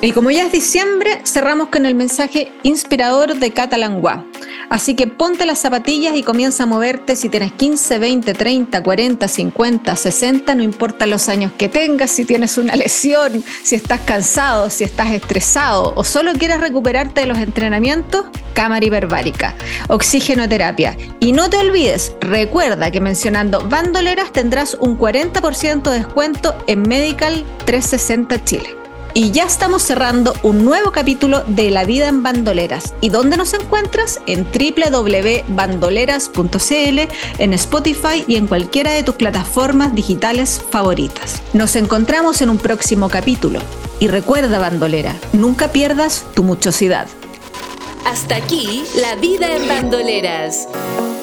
Y 0.03 0.13
como 0.13 0.31
ya 0.31 0.47
es 0.47 0.51
diciembre, 0.51 1.21
cerramos 1.25 1.69
con 1.69 1.85
el 1.85 1.93
mensaje 1.93 2.51
inspirador 2.63 3.35
de 3.35 3.51
Catalangua. 3.51 4.25
Así 4.71 4.95
que 4.95 5.05
ponte 5.05 5.45
las 5.45 5.59
zapatillas 5.59 6.15
y 6.15 6.23
comienza 6.23 6.63
a 6.63 6.65
moverte 6.65 7.15
si 7.15 7.29
tienes 7.29 7.51
15, 7.51 7.99
20, 7.99 8.33
30, 8.33 8.81
40, 8.81 9.27
50, 9.27 9.95
60, 9.95 10.55
no 10.55 10.63
importa 10.63 11.05
los 11.05 11.29
años 11.29 11.51
que 11.55 11.69
tengas, 11.69 12.09
si 12.09 12.25
tienes 12.25 12.57
una 12.57 12.75
lesión, 12.75 13.43
si 13.61 13.75
estás 13.75 13.99
cansado, 13.99 14.71
si 14.71 14.85
estás 14.85 15.11
estresado 15.11 15.93
o 15.95 16.03
solo 16.03 16.33
quieres 16.33 16.59
recuperarte 16.61 17.21
de 17.21 17.27
los 17.27 17.37
entrenamientos, 17.37 18.25
cámara 18.55 18.83
hiperbárica, 18.83 19.53
oxigenoterapia. 19.87 20.97
Y 21.19 21.31
no 21.31 21.47
te 21.47 21.57
olvides, 21.57 22.13
recuerda 22.21 22.89
que 22.89 23.01
mencionando 23.01 23.69
bandoleras 23.69 24.31
tendrás 24.31 24.73
un 24.79 24.97
40% 24.97 25.83
de 25.91 25.97
descuento 25.99 26.55
en 26.65 26.81
Medical 26.81 27.45
360 27.65 28.43
Chile. 28.45 28.80
Y 29.13 29.31
ya 29.31 29.43
estamos 29.43 29.83
cerrando 29.83 30.33
un 30.41 30.63
nuevo 30.63 30.91
capítulo 30.91 31.43
de 31.45 31.69
La 31.69 31.83
vida 31.83 32.07
en 32.07 32.23
bandoleras. 32.23 32.93
¿Y 33.01 33.09
dónde 33.09 33.35
nos 33.35 33.53
encuentras? 33.53 34.21
En 34.25 34.45
www.bandoleras.cl, 34.45 36.99
en 37.37 37.53
Spotify 37.53 38.23
y 38.25 38.37
en 38.37 38.47
cualquiera 38.47 38.91
de 38.91 39.03
tus 39.03 39.15
plataformas 39.15 39.93
digitales 39.93 40.61
favoritas. 40.69 41.41
Nos 41.51 41.75
encontramos 41.75 42.41
en 42.41 42.49
un 42.49 42.57
próximo 42.57 43.09
capítulo. 43.09 43.59
Y 43.99 44.07
recuerda, 44.07 44.59
bandolera, 44.59 45.13
nunca 45.33 45.73
pierdas 45.73 46.25
tu 46.33 46.43
muchosidad. 46.43 47.07
Hasta 48.05 48.37
aquí, 48.37 48.85
La 49.01 49.15
vida 49.15 49.53
en 49.55 49.67
bandoleras. 49.67 50.69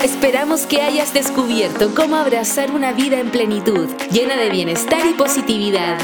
Esperamos 0.05 0.67
que 0.67 0.83
hayas 0.83 1.15
descubierto 1.15 1.95
cómo 1.95 2.17
abrazar 2.17 2.71
una 2.71 2.93
vida 2.93 3.19
en 3.19 3.31
plenitud, 3.31 3.89
llena 4.13 4.37
de 4.37 4.51
bienestar 4.51 5.07
y 5.07 5.15
positividad. 5.15 5.97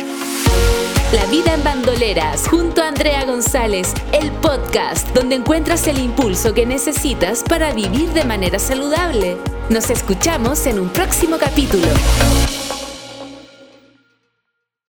La 1.15 1.27
vida 1.27 1.55
en 1.55 1.63
bandoleras 1.63 2.49
junto 2.49 2.83
a 2.83 2.89
Andrea 2.89 3.25
González, 3.25 3.95
el 4.11 4.33
podcast 4.33 5.09
donde 5.15 5.37
encuentras 5.37 5.87
el 5.87 6.01
impulso 6.01 6.55
que 6.55 6.67
necesitas 6.67 7.45
para 7.45 7.73
vivir 7.73 8.13
de 8.15 8.25
manera 8.25 8.59
saludable. 8.59 9.37
Nos 9.71 9.91
escuchamos 9.91 10.67
en 10.67 10.81
un 10.81 10.89
próximo 10.89 11.37
capítulo. 11.39 11.87